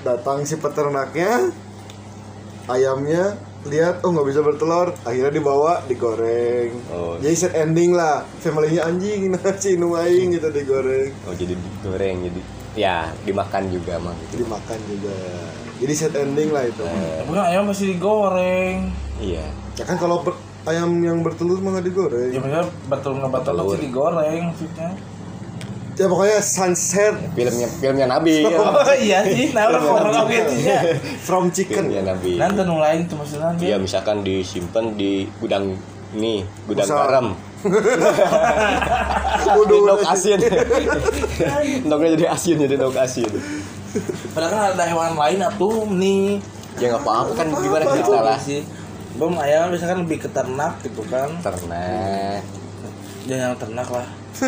[0.00, 1.50] datang si peternaknya
[2.66, 3.36] ayamnya
[3.66, 7.18] lihat oh nggak bisa bertelur akhirnya dibawa digoreng Oh.
[7.18, 12.40] jadi set ending lah familynya anjing nasi nu aing gitu digoreng Oh jadi digoreng jadi
[12.76, 14.46] ya dimakan juga mah gitu.
[14.46, 15.16] dimakan juga
[15.76, 18.76] jadi set ending lah itu Tapi kan ayam pasti digoreng.
[19.18, 19.44] Iya.
[19.74, 20.22] ya kan kalau
[20.66, 23.66] ayam yang bertelur mah nggak digoreng Ya maksudnya betul nggak betul Telur.
[23.68, 24.88] pasti digoreng maksudnya.
[25.96, 28.44] ya pokoknya sunset Filmnya filmnya Nabi.
[28.44, 28.58] ya.
[28.60, 30.52] Oh iya sih, nah orang orang gitu
[31.18, 32.36] from chicken filmnya Nabi.
[32.36, 35.72] Nanti nu lain tuh maksudnya Iya misalkan disimpan di gudang
[36.12, 36.98] ini gudang Usah.
[37.00, 37.26] garam.
[39.46, 40.38] Waduh, Dok asin.
[41.90, 43.26] Doknya jadi asin jadi dok asin.
[44.30, 46.38] Padahal kan ada hewan lain atuh nih.
[46.76, 48.38] Ya nggak apa-apa kan gimana kita lah.
[48.38, 48.60] sih.
[49.16, 51.32] Bom ayam misalkan lebih ke ternak gitu kan.
[51.40, 52.44] ternak
[53.26, 54.06] Ya yang ternak lah.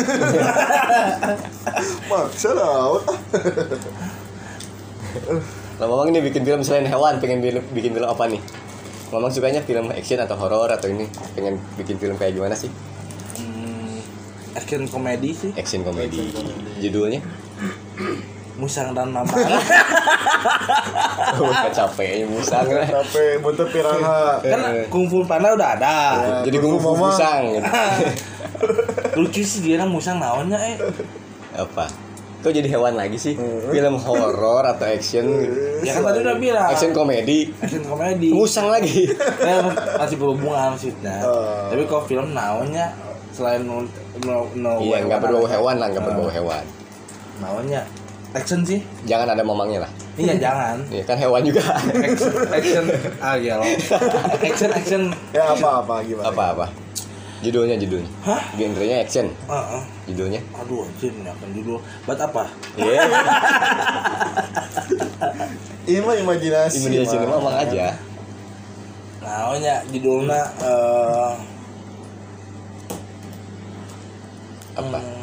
[2.09, 3.01] Maksa lah.
[5.79, 7.41] Kalau Mamang ini bikin film selain hewan, pengen
[7.73, 8.41] bikin film apa nih?
[9.09, 12.69] Mamang sukanya film action atau horor atau ini pengen bikin film kayak gimana sih?
[13.41, 13.99] Hmm,
[14.53, 15.51] action komedi sih.
[15.57, 16.29] Action komedi.
[16.77, 17.25] Judulnya?
[18.59, 19.31] Musang dan Mama.
[21.39, 22.83] Oh, capek musang lah.
[22.83, 24.39] Tapi buntut piranha.
[24.41, 25.97] kan kungfu panda udah ada.
[26.43, 27.11] Jadi Kung gue Fu Mama.
[27.11, 27.41] musang.
[27.49, 27.69] gitu.
[29.19, 30.75] Lucu sih dia kan musang naonnya eh.
[31.55, 31.87] Apa?
[32.39, 33.35] Kok jadi hewan lagi sih?
[33.69, 35.27] Film horor atau action?
[35.79, 36.67] Ya kan tadi udah bilang.
[36.67, 37.51] Action komedi.
[37.57, 38.31] Action komedi.
[38.31, 39.07] Musang lagi.
[39.11, 39.59] Eh,
[39.99, 41.19] masih berhubungan maksudnya.
[41.21, 41.67] Oh.
[41.67, 42.95] Tapi kalau film naonnya
[43.29, 43.83] selain no,
[44.23, 46.07] no, no Iya, nggak berbau hewan lah, nggak Ah.
[46.09, 46.63] berbau hewan.
[47.39, 47.83] Naonnya
[48.33, 48.79] action sih.
[49.09, 49.91] Jangan ada mamangnya lah.
[50.19, 50.77] Iya jangan.
[50.93, 51.63] Iya kan hewan juga.
[51.79, 52.85] Action, action.
[53.23, 53.65] Ah iya loh.
[54.43, 55.01] Action action.
[55.33, 56.29] Ya apa apa gimana?
[56.29, 56.65] apa apa?
[57.39, 58.11] Judulnya judulnya.
[58.27, 58.41] Hah?
[58.59, 59.31] Genrenya action.
[59.47, 59.83] Ah, ah.
[60.11, 60.43] Judulnya.
[60.59, 61.79] Aduh anjir ini akan judul.
[62.03, 62.43] Buat apa?
[62.75, 63.01] Iya.
[65.89, 66.85] Ini mah imajinasi.
[66.85, 67.41] Sini mah.
[67.41, 67.97] mamang aja.
[69.25, 71.33] Naonnya judulnya eh
[74.79, 74.99] Apa?
[75.01, 75.18] hmm,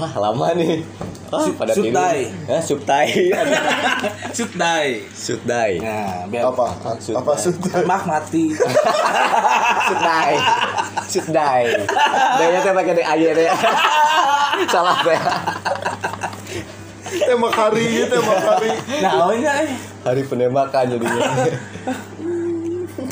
[0.00, 0.80] Wah lama nih.
[1.28, 1.70] Wah, Sup- pada.
[1.70, 2.18] Subtai.
[2.48, 3.06] Hah, subtai.
[4.36, 4.88] Sudai.
[5.06, 5.72] Subtai.
[5.78, 6.66] Nah, biar Apa?
[6.96, 7.20] Sudai.
[7.20, 7.84] Apa sudah?
[7.84, 8.44] Mak mati.
[9.88, 10.34] Subtai.
[11.04, 11.64] Subtai.
[12.34, 13.46] Daya teh pakai de aye teh.
[14.66, 15.20] Salah teh.
[17.20, 18.70] Tembak hari gitu, tembak hari.
[19.00, 19.70] Naonnya eh.
[20.00, 21.30] Hari penembakan jadinya.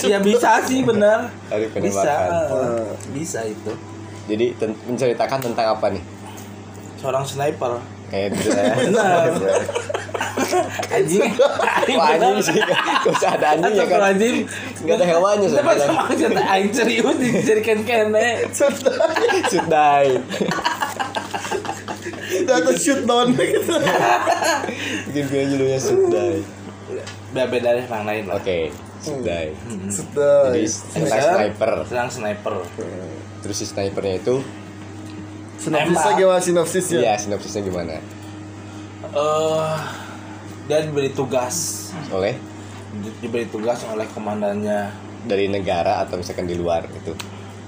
[0.01, 1.31] Ya bisa sih bener.
[1.49, 2.03] Hari Bisa.
[2.03, 2.29] penembakan.
[2.49, 3.73] eh, Bisa itu.
[4.27, 4.53] Jadi
[4.85, 6.03] menceritakan tentang apa nih?
[6.99, 7.79] Seorang sniper.
[8.09, 9.37] Eh, Benar.
[10.89, 11.29] Anjing.
[11.93, 14.49] Wah anjing sih, gak usah ada anjing ya kan anjing.
[14.89, 18.49] Gak ada hewannya Tapi sebenarnya sama cerita aing serius dijadikan kene.
[19.53, 20.09] Sudai
[22.49, 23.77] Data shoot down gitu.
[25.13, 26.41] Bikin film judulnya Sudai
[27.37, 28.41] Beda dari yang lain lah.
[28.41, 28.73] Oke,
[29.05, 29.53] Sudai
[29.93, 30.49] Sudah.
[30.49, 32.65] Jadi sniper Serang sniper.
[33.45, 34.41] Terus si snipernya itu
[35.59, 36.99] Sinopsisnya gimana sinopsisnya?
[37.01, 37.99] Iya, sinopsisnya gimana?
[39.09, 39.75] Eh
[40.65, 41.89] dia diberi tugas.
[42.09, 42.39] Oleh?
[42.95, 44.91] Di- diberi tugas oleh komandannya.
[45.21, 47.13] Dari negara atau misalkan di luar gitu?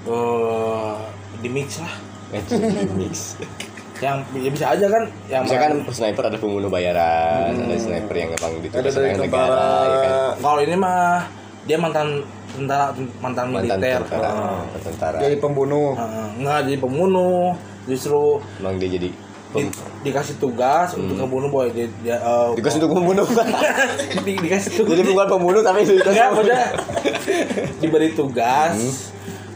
[0.03, 0.95] Eh
[1.39, 1.95] di mix lah.
[2.31, 3.35] Eh, di mix.
[3.99, 8.51] Yang ya bisa aja kan yang Misalkan sniper ada pembunuh bayaran Ada sniper yang memang
[8.55, 10.33] Ada ditugas dari oleh negara ya kan?
[10.41, 11.21] kalau ini mah
[11.61, 12.07] dia mantan
[12.49, 14.01] tentara mantan Mantan militer.
[14.01, 15.17] tentara, mantan tentara.
[15.21, 15.93] Jadi pembunuh.
[15.93, 16.25] Heeh.
[16.39, 17.53] nggak jadi pembunuh
[17.85, 19.09] justru Emang dia jadi
[19.51, 21.67] di- dikasih tugas untuk ngebunuh boy.
[21.69, 23.27] Dia, dia eh, Dikasih untuk membunuh
[24.25, 24.95] di- dikasih tugas.
[24.95, 26.59] Jadi bukan pembunuh tapi dikasih enggak membunuh.
[27.77, 28.75] diberi tugas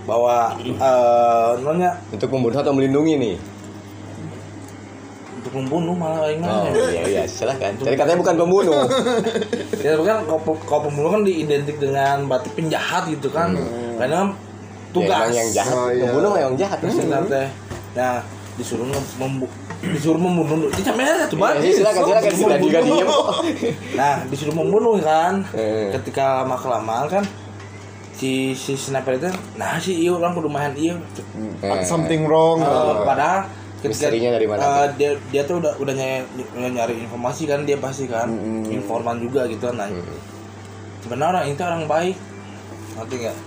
[0.03, 1.95] bahwa eh namanya?
[2.11, 3.35] Untuk membunuh atau melindungi nih?
[5.39, 8.81] Untuk membunuh malah lain Oh iya iya silahkan Jadi katanya bukan pembunuh.
[9.85, 13.53] Ya kan kalau kalau pembunuh kan diidentik dengan berarti penjahat gitu kan.
[13.95, 14.29] Karena kan
[14.91, 15.29] tugas.
[15.29, 15.75] Ya, yang jahat.
[15.77, 16.03] Oh, iya.
[16.03, 16.77] Pembunuh yang jahat.
[16.81, 17.47] Benar teh.
[17.95, 18.19] Nah
[18.55, 19.47] disuruh nge- membu
[19.81, 23.08] disuruh membunuh ini sampai satu banget silakan silakan kita juga diem
[23.93, 25.43] nah disuruh membunuh kan.
[25.51, 25.91] Eh.
[25.91, 27.23] ketika lama kelamaan kan
[28.12, 30.95] si si sniper itu nah si iyo orang kudu main iyo
[31.60, 32.60] Eh, Something wrong.
[32.60, 33.43] Eh, padahal
[33.77, 36.23] ketika Misterinya dari mana eh, dia dia tuh udah udah nyari,
[36.71, 38.31] nyari informasi kan dia pasti kan
[38.65, 39.86] informan juga gitu nah.
[39.86, 39.99] Hmm.
[40.99, 42.15] sebenarnya orang itu orang baik.
[42.95, 43.38] Ngerti nggak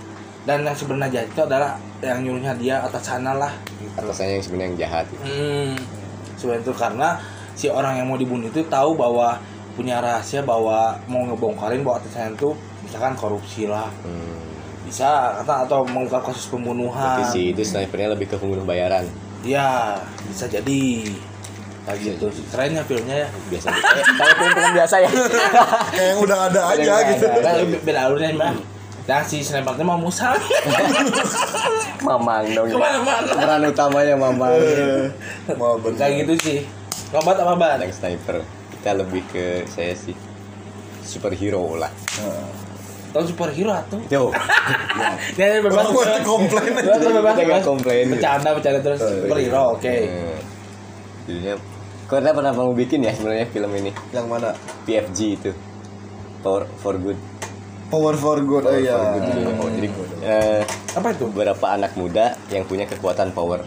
[0.49, 3.53] dan yang sebenarnya jahat itu adalah yang nyuruhnya dia atas sana lah
[4.01, 5.05] Atasannya yang sebenarnya yang jahat.
[5.21, 5.77] Hmm.
[6.39, 7.09] Sebenarnya itu karena
[7.53, 9.37] si orang yang mau dibunuh itu tahu bahwa
[9.77, 12.49] punya rahasia bahwa mau ngebongkarin bahwa atasannya itu
[12.81, 13.93] misalkan korupsi lah.
[14.01, 14.41] Hmm.
[14.89, 17.21] bisa atau atau mengungkap kasus pembunuhan.
[17.21, 19.05] Berarti si itu snipernya lebih ke pembunuh bayaran.
[19.45, 21.13] Ya bisa jadi.
[21.85, 22.25] Kayak gitu.
[22.49, 23.29] kerennya filmnya ya.
[23.53, 23.69] Biasa.
[23.69, 25.09] Kayak film-film biasa ya.
[25.93, 27.25] Kayak yang udah ada aja gitu.
[27.85, 28.78] beda alurnya mah
[29.09, 30.37] nah si snipernya mau musang
[31.99, 32.67] Mamang dong.
[32.71, 33.27] Ke mana-mana.
[33.27, 34.55] Peran utamanya Mamang.
[35.59, 35.99] Mau bener.
[35.99, 36.57] kayak gitu sih.
[37.11, 38.39] Ngobat apa ban Yang sniper.
[38.71, 40.15] Kita lebih ke saya sih
[41.03, 41.91] Superhero lah.
[43.09, 43.99] Tahu superhero atau?
[44.07, 44.29] Yo.
[45.39, 45.81] Ya ya, bebas.
[45.81, 47.01] Orang buat komplain aja.
[47.01, 47.63] bebas bebas.
[47.65, 48.05] komplain.
[48.13, 49.01] bercanda bercanda terus.
[49.01, 49.89] Superhero oke.
[49.89, 50.37] Eh,
[51.25, 51.55] Judulnya
[52.09, 53.91] Kau pernah mau bikin ya sebenarnya film ini?
[54.13, 54.49] Yang mana?
[54.89, 55.51] PFG itu.
[56.41, 57.28] Power for Good
[57.89, 58.63] Power for good.
[58.63, 58.93] Oh Power iya.
[58.93, 59.53] for Good judulnya.
[59.59, 59.87] Jadi
[60.21, 60.61] eh,
[60.93, 63.65] apa itu beberapa anak muda yang punya kekuatan power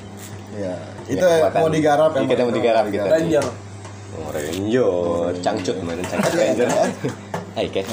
[0.53, 0.75] Iya.
[1.09, 1.59] Itu kekuatan.
[1.59, 3.03] mau digarap Iya, kita mau digarap gitu.
[3.03, 3.47] Ranger
[4.12, 6.68] Oh, Ranger, cangcut kemarin cangcut Ranger.
[7.57, 7.87] Hai kan.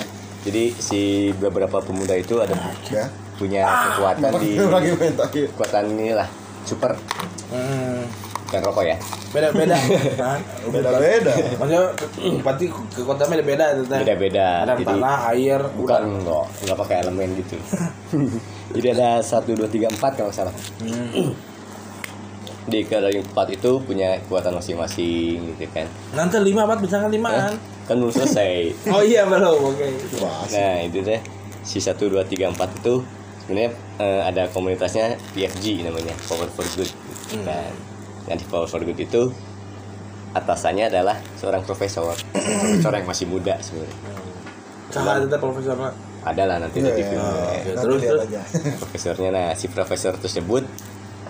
[0.43, 0.99] Jadi si
[1.33, 2.55] beberapa pemuda itu ada
[2.87, 3.07] ya
[3.39, 3.63] punya
[3.95, 6.27] kekuatan di lagi main terakhir kekuatan inilah
[6.67, 6.91] super
[7.49, 8.03] Hmm.
[8.49, 8.97] Dan rokok ya.
[9.29, 9.77] beda beda
[10.25, 10.37] Hah?
[10.65, 11.81] beda beda maksudnya
[12.43, 14.47] berarti kekuatannya beda beda itu teh Beda-beda.
[14.59, 16.09] ada Jadi tanah air bukan udara.
[16.11, 17.55] enggak, enggak pakai elemen gitu.
[18.75, 20.53] Jadi ada 1 2 3 4 kalau salah.
[20.81, 21.29] Hmm.
[22.69, 25.89] Di kedai empat itu punya kekuatan masing-masing gitu kan.
[26.13, 27.53] nanti lima bisa kan lima kan
[27.85, 28.89] Kan belum selesai.
[28.89, 29.85] oh iya belum oke
[30.51, 31.17] Nah itu deh
[31.61, 32.93] si 1 2 3 4 itu
[33.41, 36.93] sebenarnya eh, ada komunitasnya PFG namanya Power for Good
[37.41, 37.73] kan.
[38.29, 39.33] Nah di Power for Good itu
[40.31, 42.13] atasannya adalah seorang profesor.
[42.13, 43.97] Profesor yang masih muda sebenarnya.
[44.89, 45.93] Cahaya itu profesor Pak.
[46.19, 46.99] ada lah nanti Iya, di.
[46.99, 47.23] TV Oke,
[47.63, 48.23] Nanti terus terus.
[48.83, 50.67] profesornya nah si profesor tersebut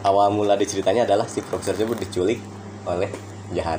[0.02, 2.40] awal mula diceritanya adalah si profesor tersebut diculik
[2.84, 3.06] oleh
[3.52, 3.78] jahat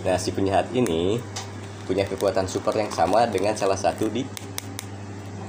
[0.00, 1.18] nah si penjahat ini
[1.82, 4.22] punya kekuatan super yang sama dengan salah satu di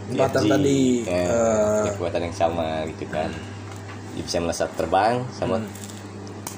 [0.09, 0.49] PFG.
[0.49, 1.27] tadi, Nah, eh.
[1.77, 3.29] punya kekuatan yang sama gitu kan
[4.15, 5.61] dia bisa melesat terbang sama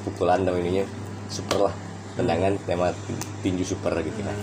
[0.08, 0.86] pukulan dan ininya.
[1.32, 1.76] Super lah.
[2.16, 2.91] Tendangan tema
[3.39, 4.38] tinju super gitu kan.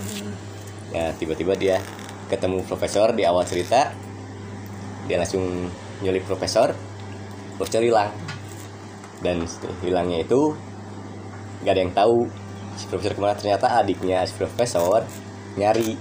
[0.89, 1.77] Ya tiba-tiba dia
[2.29, 3.93] ketemu profesor di awal cerita
[5.09, 5.69] dia langsung
[6.05, 6.73] nyulik profesor
[7.57, 8.13] profesor hilang.
[9.19, 9.43] Dan
[9.83, 10.55] hilangnya itu
[11.67, 12.25] gak ada yang tahu
[12.79, 13.35] si profesor ke mana.
[13.35, 15.03] Ternyata adiknya si profesor
[15.59, 15.99] nyari.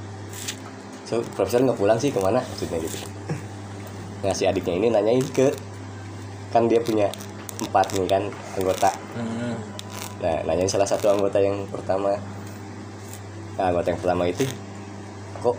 [1.09, 3.01] So profesor nggak pulang sih ke mana maksudnya gitu.
[4.23, 5.51] Nah si adiknya ini nanyain ke
[6.49, 7.13] kan dia punya
[7.59, 8.23] empat nih kan
[8.57, 9.59] anggota Hmm.
[10.19, 12.15] Nah, nanyain salah satu anggota yang pertama.
[13.59, 14.47] Nah, anggota yang pertama itu
[15.39, 15.55] kok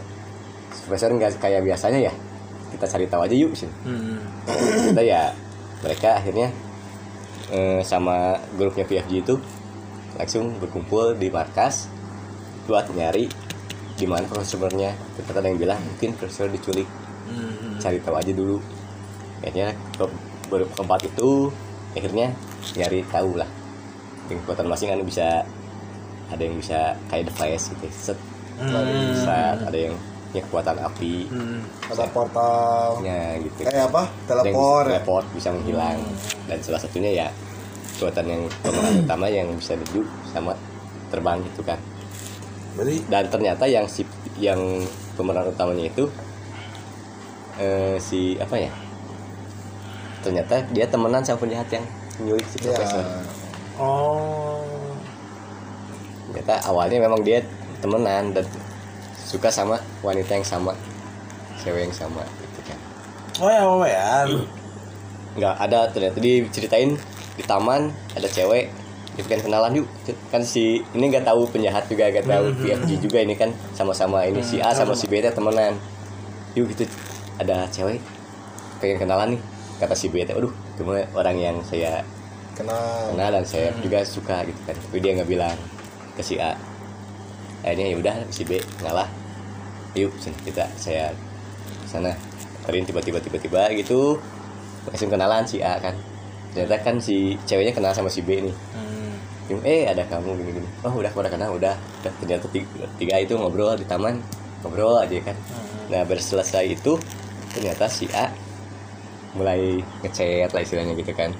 [0.87, 2.13] profesor nggak kayak biasanya ya?
[2.75, 3.71] Kita cari tahu aja yuk sih.
[3.83, 4.19] Hmm.
[4.91, 5.31] Kita ya
[5.83, 6.51] mereka akhirnya
[7.51, 9.35] eh, sama grupnya PFG itu
[10.19, 11.87] langsung berkumpul di markas
[12.67, 13.31] buat nyari
[13.95, 14.95] di mana profesornya.
[15.15, 16.87] Ternyata ada yang bilang mungkin profesor diculik.
[17.31, 17.79] Hmm.
[17.79, 18.59] Cari tahu aja dulu.
[19.39, 19.71] Akhirnya
[20.49, 21.53] ke ber- keempat itu
[21.93, 22.33] akhirnya
[22.73, 23.45] nyari tahu lah.
[24.25, 25.27] Dengan kekuatan masing kan bisa
[26.29, 27.85] ada yang bisa kayak device gitu.
[27.93, 28.19] Set
[28.59, 29.15] Hmm.
[29.15, 29.95] bisa ada yang
[30.29, 31.15] punya kekuatan api.
[31.29, 31.61] Hmm.
[31.85, 32.99] ada portal.
[32.99, 33.63] Nya gitu.
[33.63, 34.03] Kayak apa?
[34.03, 35.99] Ada yang bisa teleport teleport bisa menghilang.
[36.43, 37.27] Dan salah satunya ya
[37.95, 40.53] kekuatan yang pemeran utama yang bisa duduk sama
[41.07, 41.79] terbang gitu kan.
[42.75, 44.03] Berarti dan ternyata yang si
[44.35, 44.59] yang
[45.15, 46.05] pemeran utamanya itu
[47.57, 48.71] eh, si apa ya
[50.19, 51.85] ternyata dia temenan sama penjahat yang
[52.19, 53.03] nyulik si ya profesor.
[53.79, 54.63] Oh.
[56.29, 57.39] Ternyata awalnya memang dia
[57.79, 58.45] temenan dan
[59.15, 60.75] suka sama wanita yang sama
[61.63, 62.79] cewek yang sama gitu kan.
[63.39, 64.27] Oh ya oh ya.
[65.39, 66.17] Nggak ada ternyata.
[66.19, 66.99] Diceritain
[67.39, 68.67] di taman ada cewek.
[69.15, 69.87] Itu kan kenalan yuk.
[70.31, 73.51] Kan si ini nggak tahu penjahat juga nggak tahu PFG juga ini kan.
[73.71, 75.79] Sama-sama ini si A sama si B temenan.
[76.55, 76.83] Yuk gitu
[77.39, 78.03] ada cewek
[78.79, 79.41] pengen kenalan nih
[79.79, 82.03] kata si B aduh cuma orang yang saya
[82.59, 83.15] kenal.
[83.15, 84.75] kenal dan saya juga suka gitu kan.
[84.75, 85.55] Tapi dia nggak bilang
[86.19, 86.59] ke si A.
[87.63, 89.07] Akhirnya ya udah si B ngalah.
[89.95, 91.15] Yuk sini kita saya
[91.87, 92.11] sana.
[92.67, 94.19] Terin tiba-tiba tiba-tiba gitu.
[94.85, 95.95] Langsung kenalan si A kan.
[96.51, 98.55] Ternyata kan si ceweknya kenal sama si B nih.
[98.75, 99.15] Hmm.
[99.49, 100.69] Yung, eh ada kamu gini gini.
[100.85, 101.73] Oh udah udah kenal udah.
[102.03, 104.19] Udah ternyata tiga, tiga itu ngobrol di taman
[104.61, 105.37] ngobrol aja kan.
[105.89, 106.99] Nah berselesai itu
[107.55, 108.29] ternyata si A
[109.37, 111.33] mulai ngechat lah istilahnya gitu kan.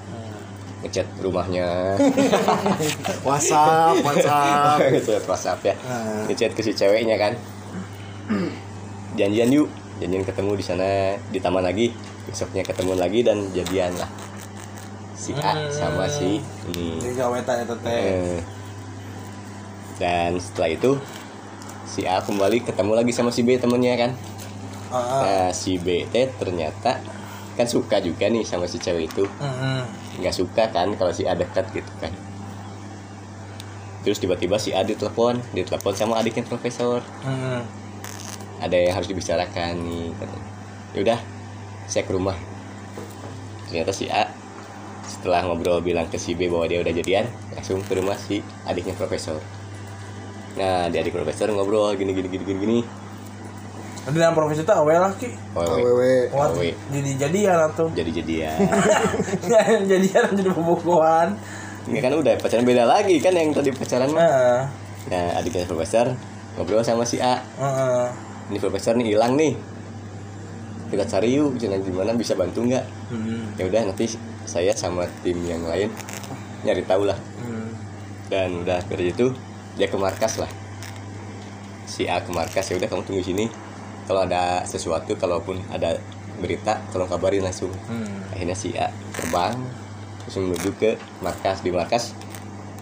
[0.80, 1.98] Ngechat rumahnya.
[3.26, 4.78] WhatsApp WhatsApp.
[4.96, 5.74] Gitu WhatsApp ya.
[5.84, 6.24] Ah.
[6.30, 7.32] ngechat ke si ceweknya kan.
[9.18, 9.68] Janjian yuk.
[10.00, 11.92] Janjian ketemu di sana di taman lagi.
[12.24, 14.08] Besoknya ketemu lagi dan jadian lah.
[15.12, 16.40] Si A sama si
[16.72, 16.96] ini.
[17.84, 18.00] Ya.
[18.00, 18.40] Eh,
[20.00, 20.96] dan setelah itu
[21.84, 24.10] si A kembali ketemu lagi sama si B temennya kan.
[24.88, 27.19] Ah, nah si B teh ternyata
[27.58, 29.24] kan suka juga nih sama si cewek itu.
[30.20, 32.12] Nggak suka kan kalau si A dekat gitu kan.
[34.00, 37.04] Terus tiba-tiba si A ditelepon ditelepon sama adiknya profesor.
[38.60, 40.48] Ada yang harus dibicarakan nih katanya.
[40.94, 41.20] yaudah
[41.86, 42.34] saya ke rumah.
[43.70, 44.26] Ternyata si A
[45.06, 48.94] setelah ngobrol bilang ke si B bahwa dia udah jadian langsung ke rumah si adiknya
[48.94, 49.38] profesor.
[50.58, 52.78] Nah di adik profesor ngobrol gini gini gini gini gini
[54.00, 55.28] Nanti dalam profesi itu awal lah ki.
[55.52, 55.68] Wewe.
[55.76, 56.70] AWW Kuat Awe.
[56.88, 58.56] jadi jadian atau jadi jadian
[59.90, 61.36] jadian jadi pembukuan.
[61.82, 64.60] ini kan udah pacaran beda lagi kan yang tadi pacaran mah Nah,
[65.08, 66.12] nah adiknya profesor
[66.52, 68.04] ngobrol sama si A heeh.
[68.48, 69.56] ini profesor nih hilang nih
[70.88, 73.56] kita cari yuk jangan gimana bisa bantu nggak Hmm.
[73.56, 74.06] ya udah nanti
[74.44, 75.88] saya sama tim yang lain
[76.62, 77.72] nyari tahu lah Hmm.
[78.28, 79.32] dan udah dari itu
[79.74, 80.50] dia ke markas lah
[81.84, 83.48] si A ke markas ya udah kamu tunggu sini
[84.10, 85.94] kalau ada sesuatu kalaupun ada
[86.42, 88.26] berita tolong kabarin langsung Hmm.
[88.34, 89.54] akhirnya si A terbang
[90.20, 90.90] terus menuju ke
[91.22, 92.10] markas di markas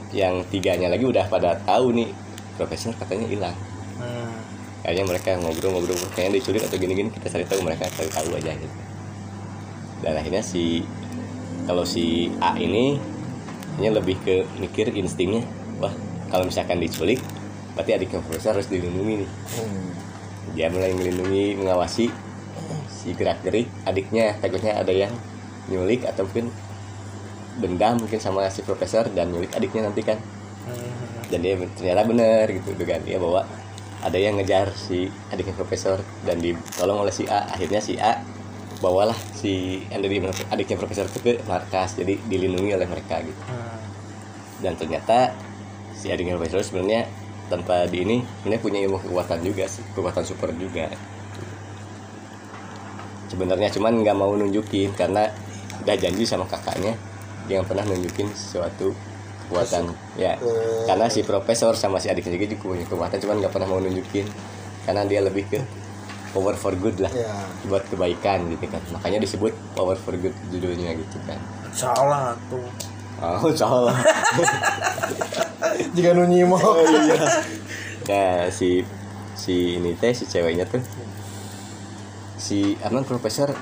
[0.09, 2.09] yang tiganya lagi udah pada tahu nih
[2.57, 3.57] profesor katanya hilang
[4.01, 4.41] Hmm.
[4.81, 8.79] akhirnya mereka ngobrol-ngobrol kayaknya diculik atau gini-gini kita cari tahu mereka cari tahu aja gitu
[10.01, 10.87] dan akhirnya si
[11.68, 12.97] kalau si A ini
[13.76, 15.45] hanya lebih ke mikir instingnya
[15.76, 15.93] wah
[16.33, 17.20] kalau misalkan diculik
[17.74, 19.88] berarti adiknya profesor harus dilindungi nih Hmm.
[20.55, 22.09] Dia mulai melindungi mengawasi
[22.88, 25.12] si gerak gerik adiknya takutnya ada yang
[25.68, 26.49] nyulik ataupun
[27.59, 30.18] dendam mungkin sama si profesor dan nyulik adiknya nanti kan
[30.68, 31.24] Hmm.
[31.32, 33.40] dan dia ternyata bener gitu dugaan dia bahwa
[34.05, 35.96] ada yang ngejar si adiknya profesor
[36.28, 38.20] dan ditolong oleh si A akhirnya si A
[38.84, 43.80] bawalah si adiknya profesor itu ke markas jadi dilindungi oleh mereka gitu Hmm.
[44.61, 45.32] dan ternyata
[45.96, 47.09] si adiknya profesor sebenarnya
[47.49, 50.88] tanpa di ini sebenarnya punya ilmu kekuatan juga sih, kekuatan super juga.
[53.28, 55.28] Sebenarnya cuman nggak mau nunjukin karena
[55.84, 56.96] udah janji sama kakaknya
[57.44, 58.92] dia nggak pernah nunjukin sesuatu
[59.49, 59.92] kekuatan.
[60.16, 60.36] Ya
[60.84, 64.24] karena si profesor sama si adiknya juga punya kekuatan cuman nggak pernah mau nunjukin
[64.84, 65.61] karena dia lebih ke
[66.32, 67.32] power for good lah Ya.
[67.68, 68.80] buat kebaikan gitu kan.
[68.92, 71.36] Makanya disebut power for good judulnya gitu kan.
[71.72, 72.64] Salah tuh.
[73.18, 73.99] oh salah
[75.97, 76.57] Jika nu nyimo.
[78.09, 78.83] Nah si
[79.39, 80.83] si ini teh si ceweknya tuh
[82.39, 83.53] si Arman profesor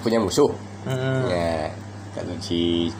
[0.00, 0.50] punya musuh.
[0.86, 1.28] Hmm.
[1.30, 1.70] Ya
[2.16, 2.90] kalau si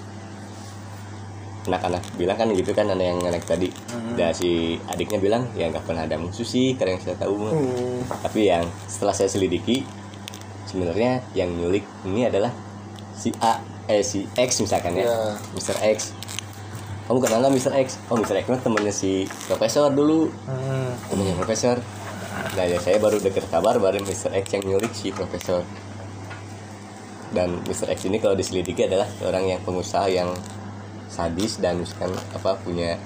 [1.63, 3.71] anak-anak bilang kan gitu kan ada yang anak tadi.
[4.19, 7.35] Dan si adiknya bilang ya nggak pernah ada musuh sih karena yang saya tahu.
[7.39, 7.53] mah."
[8.23, 9.87] Tapi yang setelah saya selidiki
[10.67, 12.51] sebenarnya yang nyulik ini adalah
[13.15, 15.07] si A eh si X misalkan ya.
[15.07, 15.17] Ya.
[15.55, 15.77] Mr.
[15.95, 16.15] X.
[17.13, 17.73] Kamu kenal nggak Mr.
[17.77, 18.01] X?
[18.09, 18.41] Oh Mr.
[18.41, 20.97] X mah temennya si profesor dulu Hmm.
[21.13, 21.77] temennya profesor
[22.57, 24.33] nah ya saya baru dengar kabar baru Mr.
[24.33, 25.61] X yang nyulik si profesor
[27.37, 27.93] dan Mr.
[27.93, 30.33] X ini kalau diselidiki adalah orang yang pengusaha yang
[31.13, 32.97] sadis dan misalkan apa punya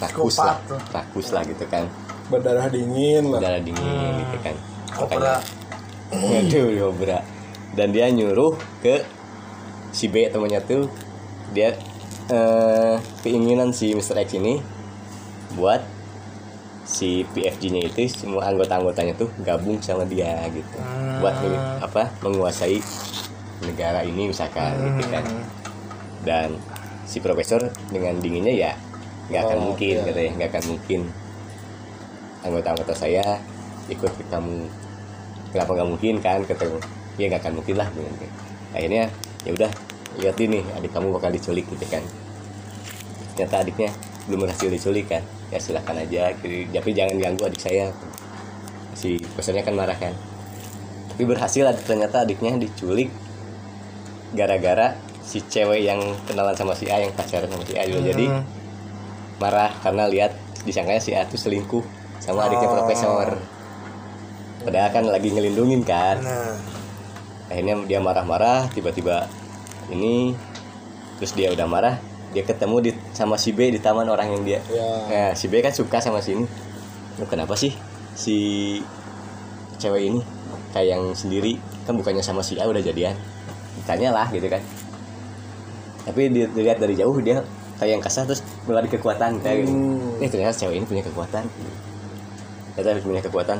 [0.00, 0.56] rakus lah
[0.88, 1.84] rakus lah gitu kan
[2.32, 4.56] berdarah dingin lah darah dingin gitu kan
[4.96, 5.36] Opera.
[6.10, 7.20] Waduh, Yobra.
[7.72, 9.04] Dan dia nyuruh ke
[9.92, 10.88] si B temannya tuh
[11.52, 11.78] dia
[12.30, 12.94] eh,
[13.26, 14.22] keinginan si Mr.
[14.22, 14.62] X ini
[15.58, 15.82] buat
[16.86, 20.78] si PFG-nya itu semua anggota-anggotanya tuh gabung sama dia gitu.
[21.22, 22.02] Buat nih, apa?
[22.22, 22.78] menguasai
[23.62, 25.24] negara ini misalkan gitu kan.
[26.24, 26.48] Dan
[27.06, 28.72] si profesor dengan dinginnya ya
[29.30, 30.06] nggak akan Oh, mungkin iya.
[30.06, 31.00] katanya nggak akan mungkin
[32.42, 33.38] anggota-anggota saya
[33.86, 34.66] ikut ke kamu
[35.54, 36.78] kenapa nggak mungkin kan ketemu
[37.18, 37.88] ya nggak akan mungkin lah
[38.74, 39.10] akhirnya
[39.46, 39.70] ya udah
[40.20, 42.04] lihat ini adik kamu bakal diculik gitu kan
[43.32, 43.90] ternyata adiknya
[44.24, 46.68] belum berhasil diculik kan ya silahkan aja gitu.
[46.70, 47.90] tapi jangan ganggu adik saya
[48.92, 50.12] si pesannya kan marah kan
[51.10, 53.08] tapi berhasil adik- ternyata adiknya diculik
[54.30, 58.26] gara-gara si cewek yang kenalan sama si A yang pacaran sama si A juga jadi
[58.26, 58.44] Hmm.
[59.38, 61.82] marah karena lihat disangkanya si A tuh selingkuh
[62.18, 62.74] sama adiknya Oh.
[62.76, 63.26] profesor
[64.60, 66.54] padahal kan lagi ngelindungin kan Nah.
[67.48, 69.26] akhirnya dia marah-marah tiba-tiba
[69.90, 70.32] ini
[71.20, 71.96] terus dia udah marah
[72.30, 74.60] dia ketemu di sama si B di taman orang yang dia.
[74.70, 74.90] Ya.
[75.10, 76.46] nah si B kan suka sama si ini.
[77.18, 77.74] Loh, kenapa sih
[78.14, 78.36] si
[79.82, 80.20] cewek ini
[80.70, 83.18] kayak yang sendiri kan bukannya sama si A udah jadian?
[83.82, 84.62] Ditanya lah gitu kan.
[86.06, 87.42] Tapi di- dilihat dari jauh dia
[87.82, 89.74] kayak yang kasar terus melari kekuatan kayak gitu.
[89.74, 90.22] Hmm.
[90.22, 91.44] eh ternyata cewek ini punya kekuatan.
[92.78, 93.58] Ternyata punya kekuatan.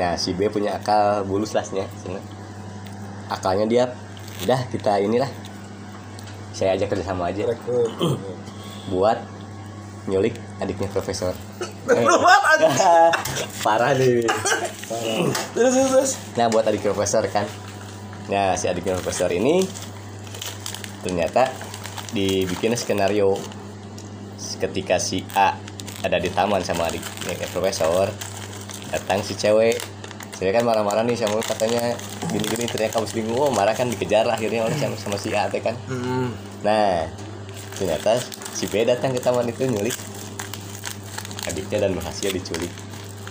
[0.00, 1.84] Nah si B punya akal bulus lasnya
[3.28, 3.84] akalnya dia
[4.42, 5.30] udah kita inilah.
[6.50, 7.46] Saya ajak kerjasama aja.
[8.90, 9.22] Buat
[10.10, 11.32] nyulik adiknya profesor.
[11.84, 12.04] Eh,
[13.64, 14.26] parah nih.
[15.54, 16.10] Terus terus terus.
[16.34, 17.46] nah buat adik profesor kan.
[18.28, 19.64] Nah si adiknya profesor ini
[21.04, 21.52] ternyata
[22.16, 23.36] dibikin skenario
[24.56, 25.58] ketika si A
[26.04, 28.08] ada di taman sama adiknya profesor
[28.92, 29.76] datang si cewek
[30.34, 31.94] cewek kan marah-marah nih sama katanya
[32.30, 35.62] gini-gini ternyata kamu selingkuh oh, marah kan dikejar akhirnya oleh sama, sama si A teh
[35.62, 36.34] kan Hmm.
[36.64, 37.06] Nah,
[37.76, 38.16] ternyata
[38.56, 39.92] si B datang ke taman itu nyulik
[41.44, 42.72] adiknya dan berhasil diculik.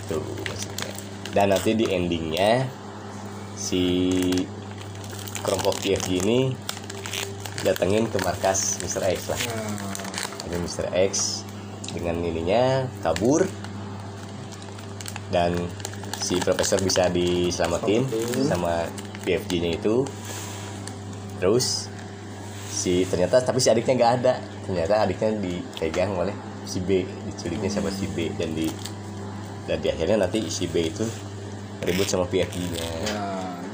[0.06, 0.92] Tuh maksudnya.
[1.34, 2.70] Dan nanti di endingnya
[3.58, 3.82] si
[5.42, 6.54] kelompok PFG ini
[7.66, 9.02] datengin ke markas Mr.
[9.02, 9.40] X lah.
[10.46, 10.86] Ini Mr.
[10.94, 11.42] X
[11.90, 13.50] dengan ininya kabur
[15.34, 15.58] dan
[16.24, 18.08] si profesor bisa diselamatin
[18.48, 18.88] sama
[19.28, 20.08] PFG-nya itu.
[21.36, 21.92] Terus
[22.72, 24.34] si ternyata tapi si adiknya nggak ada.
[24.64, 26.32] Ternyata adiknya dipegang oleh
[26.64, 28.72] si B diculiknya sama si B dan di
[29.68, 31.04] dan di akhirnya nanti si B itu
[31.84, 33.24] ribut sama PFG-nya ya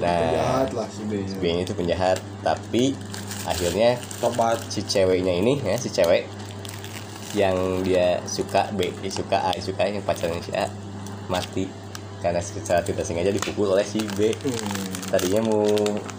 [0.01, 0.17] Nah.
[0.17, 2.97] penjahat lah si B si B nya itu penjahat tapi
[3.45, 4.57] akhirnya tobat.
[4.73, 6.25] si ceweknya ini ya si cewek
[7.37, 10.67] yang dia suka B dia suka A suka yang pacarnya si A
[11.29, 11.69] mati
[12.21, 14.31] karena secara tidak sengaja dipukul oleh si B.
[14.31, 14.69] Hmm.
[15.09, 15.65] tadinya mau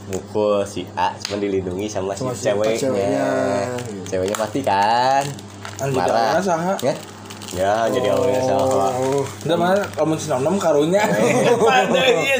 [0.10, 2.78] mukul si A cuma dilindungi sama, Sama si si ceweknya.
[2.82, 3.28] ceweknya.
[4.04, 5.24] ceweknya mati kan?
[5.80, 6.42] Anjing marah.
[6.42, 6.74] saha?
[6.82, 6.94] ya?
[7.52, 11.04] Ya jadi awalnya salah Oh, Udah mana kamu si nom nom karunya.
[11.68, 12.40] Pada iya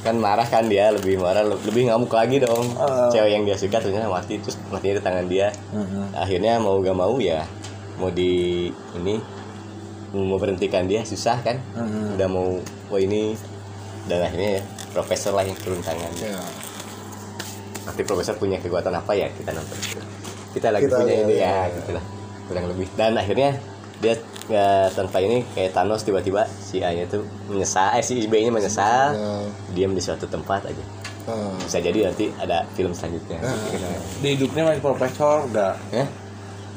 [0.00, 2.64] kan marah kan dia lebih marah le- lebih ngamuk lagi dong.
[2.72, 3.10] Oh.
[3.10, 5.52] cewek yang dia suka ternyata mati terus matinya di tangan dia.
[6.12, 7.44] Akhirnya mau gak mau ya
[7.94, 8.64] mau di
[8.96, 9.20] ini
[10.12, 12.14] mau berhentikan dia susah kan Mhm.
[12.14, 12.58] udah mau
[12.88, 13.38] wah ini
[14.04, 16.34] dan akhirnya ya profesor lah yang turun tangan ya.
[17.82, 19.76] nanti profesor punya kekuatan apa ya kita nonton
[20.50, 21.46] kita lagi Kita punya ini ya.
[21.64, 22.04] ya gitu lah
[22.44, 23.54] kurang lebih dan akhirnya
[24.00, 24.14] dia
[24.46, 28.50] ya, tanpa ini kayak Thanos tiba-tiba si A nya tuh menyesal eh si B nya
[28.50, 29.30] menyesal Ya.
[29.70, 30.84] diam di suatu tempat aja
[31.22, 31.54] Ah.
[31.54, 33.38] bisa jadi nanti ada film selanjutnya
[34.18, 36.08] Di hidupnya masih profesor udah ya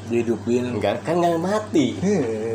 [0.04, 0.76] dihidupin.
[0.76, 2.53] enggak kan nggak mati Hmm.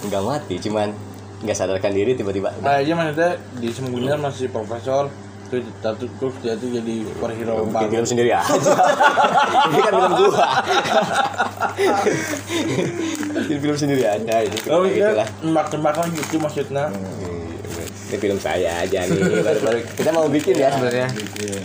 [0.00, 0.94] Nggak mati cuman
[1.38, 2.50] nggak sadarkan diri tiba-tiba.
[2.58, 5.06] Kayaknya maksudnya di sembunyian masih profesor
[5.48, 7.88] terus terus terus dia tuh jadi superhero bikin baru.
[7.88, 8.52] film sendiri aja.
[9.64, 10.48] Ini kan film gua.
[13.38, 16.92] Bikin film sendiri aja ini Oh gitu iya, lah tembak-tembakan gitu maksudnya.
[18.08, 19.78] ini film saya aja nih baru-baru.
[19.96, 21.08] Kita mau bikin ya sebenarnya.
[21.12, 21.64] Bikin.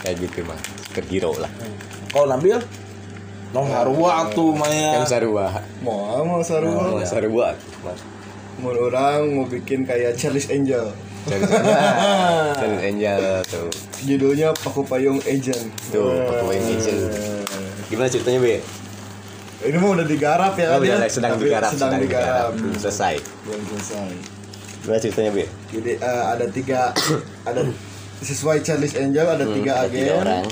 [0.00, 1.48] kayak gitu mah superhero lah.
[2.10, 2.60] Kalau Nabil
[3.54, 4.98] Nong Harwa tuh Maya.
[4.98, 5.46] yang sarua
[5.78, 6.90] Mau mau sarua.
[6.90, 7.54] mau sarua
[8.58, 10.90] Mau orang mau bikin kayak Charles Angel.
[11.24, 13.70] Charles Angel tuh
[14.02, 15.70] Judulnya Paku Payung Agent.
[15.88, 17.02] tuh Paku Payung Agent
[17.84, 18.56] gimana ceritanya be
[19.62, 22.52] Ini mah udah digarap ya kan udah sedang digarap, sedang digarap.
[22.52, 23.16] belum selesai.
[23.46, 24.08] Belum selesai.
[24.82, 25.44] Gimana ceritanya, Bi?
[25.72, 26.92] Jadi eh, ada tiga
[27.48, 27.60] ada
[28.20, 29.96] sesuai Charles Angel ada tiga Ada agen.
[29.96, 30.44] tiga orang.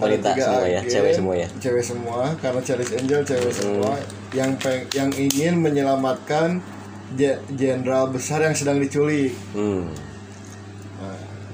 [0.00, 1.48] Wanita semua ya, agen, cewek semua ya.
[1.60, 3.92] Cewek semua karena Charles Angel cewek semua
[4.32, 6.64] yang peng, yang ingin menyelamatkan
[7.12, 9.36] je- jenderal besar yang sedang diculik.
[9.52, 9.92] Hmm.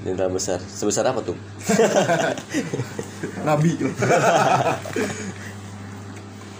[0.01, 0.63] Jenderal besar.
[0.63, 1.35] Sebesar apa tuh?
[3.47, 3.75] Nabi.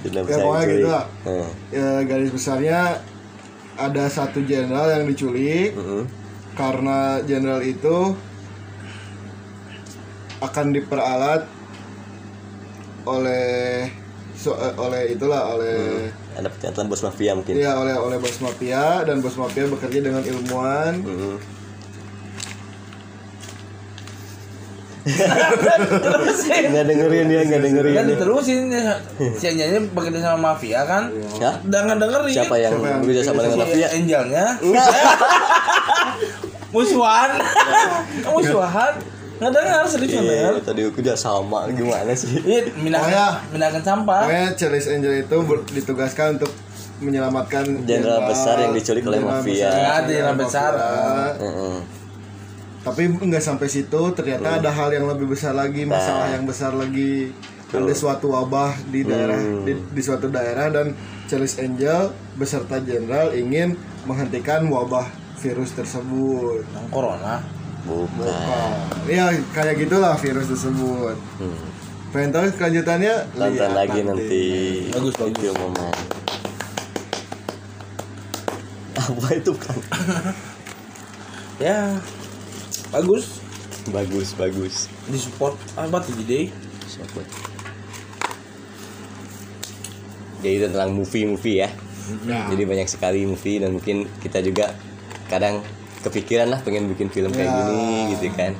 [0.03, 1.05] Jenderal Ya, pokoknya yang gitu lah.
[1.23, 1.47] Hmm.
[1.71, 2.79] Ya, garis besarnya
[3.77, 6.09] ada satu jenderal yang diculik Mm-mm.
[6.57, 8.17] karena jenderal itu
[10.37, 11.45] akan diperalat
[13.07, 13.87] oleh
[14.35, 17.55] so- eh, oleh itulah oleh Ada pernyataan bos mafia mungkin.
[17.55, 20.93] Iya oleh oleh bos mafia dan bos mafia bekerja dengan ilmuwan.
[21.01, 21.35] Mm-mm.
[26.67, 27.93] Nggak dengerin dia, nggak dengerin.
[27.95, 28.99] Kan diterusin ya.
[29.39, 31.03] Si Angelnya bekerja sama mafia kan.
[31.39, 31.55] Hah?
[31.63, 32.33] Jangan dengerin.
[32.33, 33.87] Siapa yang Siapa yang bekerja sama dengan mafia?
[33.89, 34.45] Angelnya.
[36.75, 37.29] Musuhan.
[38.35, 38.93] Musuhan.
[39.37, 40.53] Nggak dengar serius nggak dengar.
[40.53, 42.41] Iya, tadi aku udah sama gimana sih?
[42.41, 43.81] Iya, Oh, minahkan, ya.
[43.83, 44.19] sampah.
[44.25, 45.37] Pokoknya Charles Angel itu
[45.73, 46.51] ditugaskan untuk
[46.97, 49.69] menyelamatkan Jenderal besar yang diculik oleh mafia.
[49.69, 50.71] besar- Ya, jenderal besar.
[52.81, 57.35] Tapi nggak sampai situ, ternyata ada hal yang lebih besar lagi, masalah yang besar lagi.
[57.67, 60.95] Ada suatu wabah di daerah di, di suatu daerah dan
[61.27, 63.75] Charles Angel beserta jenderal ingin
[64.07, 65.03] menghentikan wabah
[65.37, 66.63] virus tersebut.
[66.63, 67.43] Yang corona.
[67.87, 68.27] Bukan.
[68.27, 68.75] Oh,
[69.07, 71.15] ya kayak gitulah virus tersebut.
[71.39, 71.67] Hmm.
[72.11, 73.15] Pengen tahu kelanjutannya?
[73.31, 74.43] Tonton Lihat lagi nanti.
[74.91, 75.43] Bagus, bagus.
[75.43, 75.95] Itu momen.
[78.97, 79.77] Apa itu kan?
[81.57, 81.97] Ya.
[82.93, 83.41] Bagus.
[83.89, 84.85] bagus, bagus.
[85.09, 86.53] Disupport apa tuh jadi?
[86.85, 87.25] Siapa?
[90.45, 91.69] Jadi tentang movie-movie ya.
[92.53, 94.77] Jadi banyak sekali movie dan mungkin kita juga
[95.33, 95.65] kadang
[96.07, 97.55] kepikiran lah pengen bikin film kayak Ya.
[97.63, 98.51] gini gitu kan.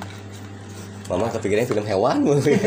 [1.08, 2.60] Mama kepikiran film hewan mulu ya.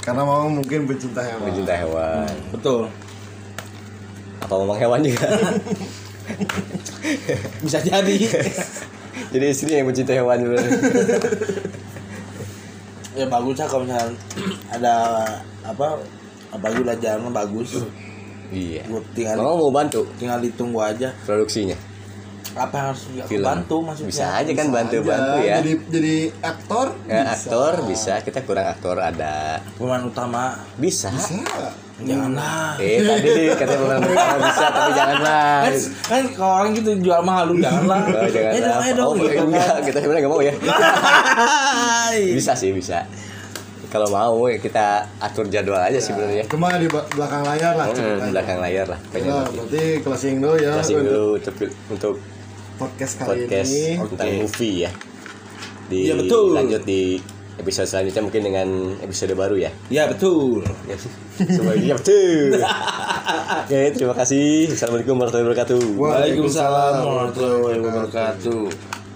[0.00, 1.44] Karena mama mungkin pencinta hewan.
[1.48, 2.28] Pencinta hewan.
[2.52, 2.80] Betul.
[4.38, 5.26] Apa memang hewan juga?
[7.64, 8.16] Bisa jadi.
[9.32, 10.40] Jadi istri yang pencinta hewan
[13.12, 14.08] ya bagus lah kalau misalnya
[14.72, 14.94] ada
[15.62, 16.00] apa
[16.48, 17.76] apa gula jalan bagus.
[18.48, 18.88] Iya.
[19.12, 21.12] Tinggal Mama mau bantu tinggal ditunggu aja.
[21.24, 21.76] produksinya.
[22.52, 23.44] Apa yang harus aku Film.
[23.44, 24.08] bantu maksudnya?
[24.08, 25.42] Bisa aja kan Bisa bantu-bantu aja.
[25.42, 25.54] ya.
[25.58, 26.86] Jadi jadi aktor?
[27.02, 27.32] Ya, bisa.
[27.32, 29.58] aktor bisa, kita kurang aktor ada.
[29.74, 30.42] Pemain utama
[30.76, 31.08] Bisa.
[31.08, 31.72] Bisa.
[32.02, 32.74] janganlah.
[32.76, 34.06] Eh tadi katanya utama
[34.48, 35.54] bisa tapi janganlah.
[35.62, 38.00] Kan, kan kalau orang gitu jual mahal lu janganlah.
[38.04, 39.82] Oh, jangan Eh dong, eh dong oh, gitu enggak, kan.
[39.82, 40.54] kita sebenarnya nggak mau ya.
[41.32, 42.20] Hai.
[42.34, 43.06] bisa sih bisa.
[43.86, 48.32] kalau mau ya kita atur jadwal aja sih sebenarnya Cuma di belakang layar lah Hmm,
[48.32, 51.54] belakang layar lah pengen Nah, berarti closing dulu ya closing dulu untuk,
[51.92, 52.14] untuk
[52.82, 53.84] podcast kali podcast ini.
[54.10, 54.90] tentang movie ya
[55.86, 56.46] di Iya, betul.
[56.52, 57.02] lanjut di
[57.52, 58.68] episode selanjutnya mungkin dengan
[58.98, 60.64] episode baru ya Ya betul.
[60.88, 60.96] Ya,
[61.38, 62.58] semuanya betul
[63.62, 69.01] oke terima kasih assalamualaikum warahmatullahi wabarakatuh Waalaikumsalam warahmatullahi wabarakatuh.